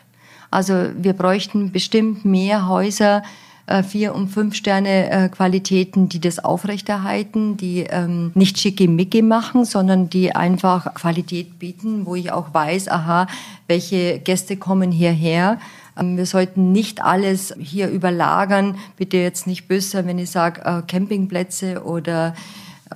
Also 0.52 0.90
wir 0.96 1.14
bräuchten 1.14 1.72
bestimmt 1.72 2.26
mehr 2.26 2.68
Häuser, 2.68 3.24
äh, 3.68 3.84
vier 3.84 4.14
und 4.14 4.28
fünf 4.28 4.56
Sterne 4.56 5.10
äh, 5.10 5.30
Qualitäten, 5.30 6.10
die 6.10 6.20
das 6.20 6.40
aufrechterhalten, 6.40 7.58
die 7.58 7.86
ähm, 7.90 8.32
nicht 8.36 8.60
schickimicki 8.60 9.22
machen, 9.22 9.66
sondern 9.66 10.10
die 10.10 10.36
einfach 10.36 10.94
Qualität 10.94 11.58
bieten, 11.58 12.06
wo 12.06 12.16
ich 12.16 12.32
auch 12.32 12.54
weiß, 12.54 12.90
aha, 12.90 13.28
welche 13.68 14.20
Gäste 14.20 14.58
kommen 14.58 14.92
hierher. 14.92 15.58
Ähm, 15.98 16.18
wir 16.18 16.26
sollten 16.26 16.72
nicht 16.72 17.02
alles 17.02 17.54
hier 17.60 17.90
überlagern. 17.90 18.76
Bitte 18.98 19.18
jetzt 19.18 19.48
nicht 19.48 19.68
böse, 19.68 20.06
wenn 20.06 20.20
ich 20.20 20.32
sage 20.32 20.62
äh, 20.66 20.82
Campingplätze 20.86 21.84
oder 21.86 22.34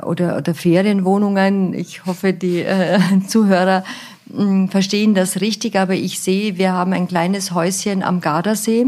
oder, 0.03 0.37
oder 0.37 0.53
Ferienwohnungen. 0.55 1.73
Ich 1.73 2.05
hoffe, 2.05 2.33
die 2.33 2.61
äh, 2.61 2.99
Zuhörer 3.27 3.83
mh, 4.27 4.39
hm, 4.39 4.69
verstehen 4.69 5.13
das 5.13 5.41
richtig, 5.41 5.77
aber 5.77 5.93
ich 5.93 6.19
sehe, 6.19 6.57
wir 6.57 6.73
haben 6.73 6.93
ein 6.93 7.07
kleines 7.07 7.53
Häuschen 7.53 8.03
am 8.03 8.21
Gardasee 8.21 8.87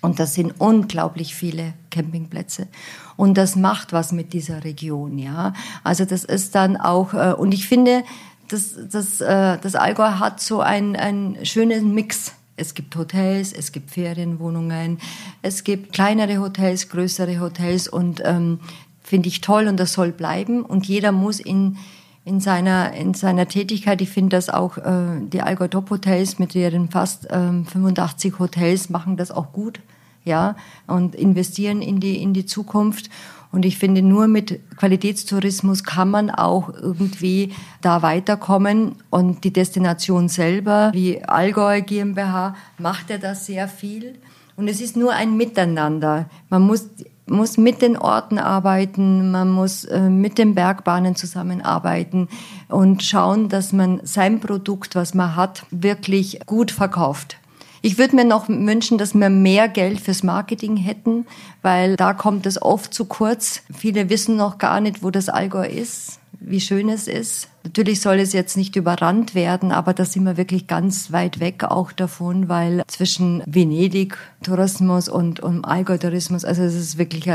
und 0.00 0.20
das 0.20 0.34
sind 0.34 0.54
unglaublich 0.58 1.34
viele 1.34 1.74
Campingplätze. 1.90 2.68
Und 3.16 3.36
das 3.36 3.56
macht 3.56 3.92
was 3.92 4.12
mit 4.12 4.32
dieser 4.32 4.62
Region, 4.62 5.18
ja. 5.18 5.52
Also 5.82 6.04
das 6.04 6.24
ist 6.24 6.54
dann 6.54 6.76
auch, 6.76 7.14
äh, 7.14 7.32
und 7.32 7.52
ich 7.52 7.66
finde, 7.66 8.04
das, 8.48 8.76
das, 8.90 9.20
äh, 9.20 9.58
das 9.58 9.74
Allgäu 9.74 10.04
hat 10.04 10.40
so 10.40 10.60
einen, 10.60 10.96
einen 10.96 11.44
schönen 11.44 11.94
Mix. 11.94 12.32
Es 12.56 12.74
gibt 12.74 12.96
Hotels, 12.96 13.52
es 13.52 13.72
gibt 13.72 13.90
Ferienwohnungen, 13.90 14.98
es 15.42 15.62
gibt 15.62 15.92
kleinere 15.92 16.38
Hotels, 16.38 16.88
größere 16.88 17.40
Hotels 17.40 17.86
und 17.86 18.20
ähm, 18.24 18.60
finde 19.08 19.28
ich 19.28 19.40
toll 19.40 19.66
und 19.68 19.78
das 19.80 19.94
soll 19.94 20.12
bleiben. 20.12 20.62
Und 20.62 20.86
jeder 20.86 21.12
muss 21.12 21.40
in, 21.40 21.78
in 22.24 22.40
seiner, 22.40 22.92
in 22.92 23.14
seiner 23.14 23.48
Tätigkeit. 23.48 24.02
Ich 24.02 24.10
finde, 24.10 24.36
dass 24.36 24.50
auch 24.50 24.76
äh, 24.76 25.20
die 25.20 25.40
Allgäu 25.40 25.68
Top 25.68 25.90
Hotels 25.90 26.38
mit 26.38 26.54
ihren 26.54 26.90
fast 26.90 27.26
ähm, 27.30 27.64
85 27.64 28.38
Hotels 28.38 28.90
machen 28.90 29.16
das 29.16 29.30
auch 29.30 29.52
gut, 29.52 29.80
ja, 30.24 30.56
und 30.86 31.14
investieren 31.14 31.80
in 31.80 32.00
die, 32.00 32.22
in 32.22 32.34
die 32.34 32.44
Zukunft. 32.44 33.08
Und 33.50 33.64
ich 33.64 33.78
finde, 33.78 34.02
nur 34.02 34.28
mit 34.28 34.60
Qualitätstourismus 34.76 35.84
kann 35.84 36.10
man 36.10 36.30
auch 36.30 36.68
irgendwie 36.68 37.54
da 37.80 38.02
weiterkommen. 38.02 38.96
Und 39.08 39.42
die 39.44 39.54
Destination 39.54 40.28
selber, 40.28 40.90
wie 40.92 41.24
Allgäu 41.24 41.80
GmbH, 41.80 42.56
macht 42.76 43.08
ja 43.08 43.16
das 43.16 43.46
sehr 43.46 43.68
viel. 43.68 44.18
Und 44.56 44.68
es 44.68 44.82
ist 44.82 44.96
nur 44.96 45.12
ein 45.12 45.38
Miteinander. 45.38 46.28
Man 46.50 46.62
muss 46.62 46.88
muss 47.30 47.56
mit 47.56 47.82
den 47.82 47.96
Orten 47.96 48.38
arbeiten, 48.38 49.30
man 49.30 49.50
muss 49.50 49.84
äh, 49.84 50.08
mit 50.08 50.38
den 50.38 50.54
Bergbahnen 50.54 51.16
zusammenarbeiten 51.16 52.28
und 52.68 53.02
schauen, 53.02 53.48
dass 53.48 53.72
man 53.72 54.00
sein 54.02 54.40
Produkt, 54.40 54.94
was 54.94 55.14
man 55.14 55.36
hat, 55.36 55.64
wirklich 55.70 56.40
gut 56.46 56.70
verkauft. 56.70 57.36
Ich 57.80 57.96
würde 57.96 58.16
mir 58.16 58.24
noch 58.24 58.48
wünschen, 58.48 58.98
dass 58.98 59.14
wir 59.14 59.30
mehr 59.30 59.68
Geld 59.68 60.00
fürs 60.00 60.22
Marketing 60.22 60.76
hätten, 60.76 61.26
weil 61.62 61.96
da 61.96 62.12
kommt 62.12 62.44
es 62.46 62.60
oft 62.60 62.92
zu 62.92 63.04
kurz. 63.04 63.62
Viele 63.72 64.10
wissen 64.10 64.36
noch 64.36 64.58
gar 64.58 64.80
nicht, 64.80 65.02
wo 65.02 65.10
das 65.10 65.28
Allgäu 65.28 65.66
ist 65.66 66.17
wie 66.40 66.60
schön 66.60 66.88
es 66.88 67.08
ist. 67.08 67.48
Natürlich 67.64 68.00
soll 68.00 68.20
es 68.20 68.32
jetzt 68.32 68.56
nicht 68.56 68.76
überrannt 68.76 69.34
werden, 69.34 69.72
aber 69.72 69.92
da 69.92 70.04
sind 70.04 70.24
wir 70.24 70.36
wirklich 70.36 70.66
ganz 70.66 71.12
weit 71.12 71.40
weg 71.40 71.64
auch 71.64 71.92
davon, 71.92 72.48
weil 72.48 72.82
zwischen 72.86 73.42
Venedig 73.46 74.16
Tourismus 74.42 75.08
und, 75.08 75.40
und 75.40 75.64
Allgäu 75.64 75.98
Tourismus, 75.98 76.44
also 76.44 76.62
es 76.62 76.74
ist 76.74 76.96
wirklich, 76.96 77.28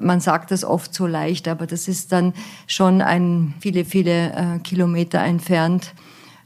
man 0.00 0.20
sagt 0.20 0.50
das 0.50 0.64
oft 0.64 0.94
so 0.94 1.06
leicht, 1.06 1.48
aber 1.48 1.66
das 1.66 1.88
ist 1.88 2.12
dann 2.12 2.34
schon 2.66 3.00
ein 3.00 3.54
viele, 3.60 3.84
viele 3.84 4.32
äh, 4.32 4.58
Kilometer 4.62 5.20
entfernt. 5.20 5.94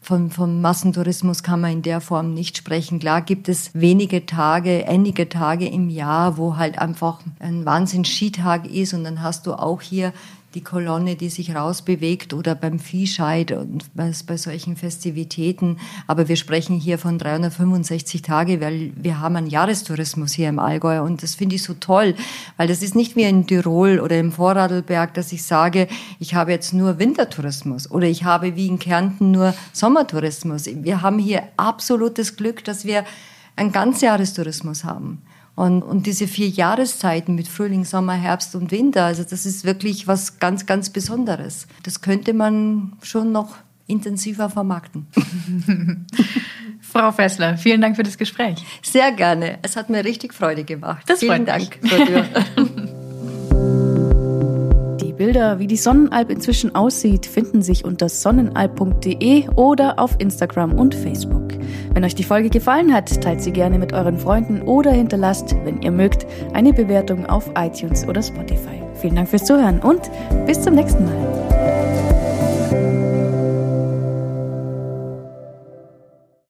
Von, 0.01 0.31
von 0.31 0.61
Massentourismus 0.61 1.43
kann 1.43 1.63
man 1.63 1.73
in 1.73 1.83
der 1.83 2.03
Form 2.03 2.35
nicht 2.35 2.59
sprechen. 2.59 2.99
Klar 2.99 3.23
gibt 3.23 3.49
es 3.49 3.71
wenige 3.73 4.27
Tage, 4.27 4.85
einige 4.87 5.31
Tage 5.31 5.67
im 5.67 5.89
Jahr, 5.89 6.37
wo 6.37 6.59
halt 6.59 6.79
einfach 6.79 7.21
ein 7.39 7.65
Wahnsinn-Skitag 7.65 8.67
ist 8.67 8.93
und 8.93 9.05
dann 9.05 9.23
hast 9.23 9.47
du 9.47 9.55
auch 9.55 9.81
hier 9.81 10.13
die 10.55 10.63
Kolonne, 10.63 11.17
die 11.17 11.29
sich 11.29 11.55
rausbewegt 11.55 12.33
oder 12.33 12.55
beim 12.55 12.79
Viehscheid 12.79 13.53
und 13.53 13.95
bei, 13.95 14.13
bei 14.27 14.37
solchen 14.37 14.77
Festivitäten. 14.77 15.79
Aber 16.07 16.29
wir 16.29 16.37
sprechen 16.37 16.79
hier 16.79 16.99
von 16.99 17.19
365 17.19 18.23
Tage, 18.23 18.61
weil 18.61 18.93
wir 18.97 19.21
haben 19.21 19.37
einen 19.37 19.49
Jahrestourismus 19.49 20.33
hier 20.33 20.49
im 20.49 20.59
Allgäu 20.59 21.03
und 21.03 21.23
das 21.23 21.35
finde 21.35 21.57
ich 21.57 21.63
so 21.63 21.75
toll, 21.75 22.15
weil 22.57 22.69
das 22.69 22.83
ist 22.83 22.95
nicht 22.95 23.17
wie 23.17 23.25
in 23.25 23.47
Tirol 23.47 23.99
oder 23.99 24.19
im 24.19 24.33
Vorarlberg, 24.33 25.15
dass 25.15 25.33
ich 25.33 25.43
sage, 25.43 25.89
ich 26.21 26.35
habe 26.35 26.53
jetzt 26.53 26.73
nur 26.73 26.99
Wintertourismus 26.99 27.91
oder 27.91 28.07
ich 28.07 28.25
habe 28.25 28.57
wie 28.57 28.69
in 28.69 28.79
Kärnten 28.79 29.33
nur 29.33 29.55
Sommertourismus. 29.73 30.67
Wir 30.67 31.03
haben 31.03 31.19
hier 31.19 31.43
absolutes 31.57 32.37
Glück, 32.37 32.65
dass 32.65 32.85
wir 32.85 33.05
einen 33.57 33.73
Ganzjahrestourismus 33.73 34.85
haben. 34.85 35.23
Und, 35.57 35.83
und 35.83 36.07
diese 36.07 36.27
vier 36.27 36.49
Jahreszeiten 36.49 37.35
mit 37.35 37.47
Frühling, 37.47 37.85
Sommer, 37.85 38.15
Herbst 38.15 38.57
und 38.57 38.73
Winter, 38.73 39.05
also 39.05 39.23
das 39.23 39.47
ist 39.47 39.65
wirklich 39.65 40.09
was 40.09 40.41
ganz, 40.41 40.67
ganz 40.67 40.91
Besonderes. 40.91 41.69
Das 41.85 42.01
könnte 42.01 42.33
man 42.33 42.95
schon 43.03 43.31
noch 43.31 43.57
intensiver 43.87 44.51
vermarkten. 44.51 45.07
Frau 46.81 47.13
Fessler, 47.13 47.57
vielen 47.57 47.81
Dank 47.81 47.97
für 47.97 48.03
das 48.03 48.19
Gespräch. 48.19 48.65
Sehr 48.83 49.13
gerne. 49.13 49.59
Es 49.63 49.77
hat 49.77 49.91
mir 49.91 50.05
richtig 50.05 50.35
Freude 50.35 50.65
gemacht. 50.65 51.05
Das 51.09 51.21
vielen 51.21 51.47
Dank. 51.47 51.79
Bilder, 55.25 55.59
wie 55.59 55.67
die 55.67 55.79
Sonnenalb 55.79 56.29
inzwischen 56.29 56.75
aussieht, 56.75 57.25
finden 57.25 57.63
sich 57.63 57.87
unter 57.87 58.11
sonnenalb.de 58.11 59.49
oder 59.57 59.99
auf 59.99 60.17
Instagram 60.19 60.75
und 60.75 60.95
Facebook. 60.95 61.49
Wenn 61.95 62.05
euch 62.05 62.15
die 62.15 62.25
Folge 62.25 62.51
gefallen 62.51 62.93
hat, 62.93 63.23
teilt 63.23 63.41
sie 63.41 63.51
gerne 63.51 63.79
mit 63.79 63.95
euren 63.95 64.19
Freunden 64.19 64.61
oder 64.61 64.93
hinterlasst, 64.93 65.57
wenn 65.65 65.81
ihr 65.81 65.93
mögt, 65.93 66.27
eine 66.53 66.75
Bewertung 66.75 67.25
auf 67.25 67.51
iTunes 67.57 68.07
oder 68.07 68.23
Spotify. 68.23 68.83
Vielen 68.97 69.15
Dank 69.15 69.31
fürs 69.31 69.47
Zuhören 69.47 69.81
und 69.81 70.11
bis 70.45 70.61
zum 70.61 70.75
nächsten 70.75 71.07
Mal. 71.07 71.54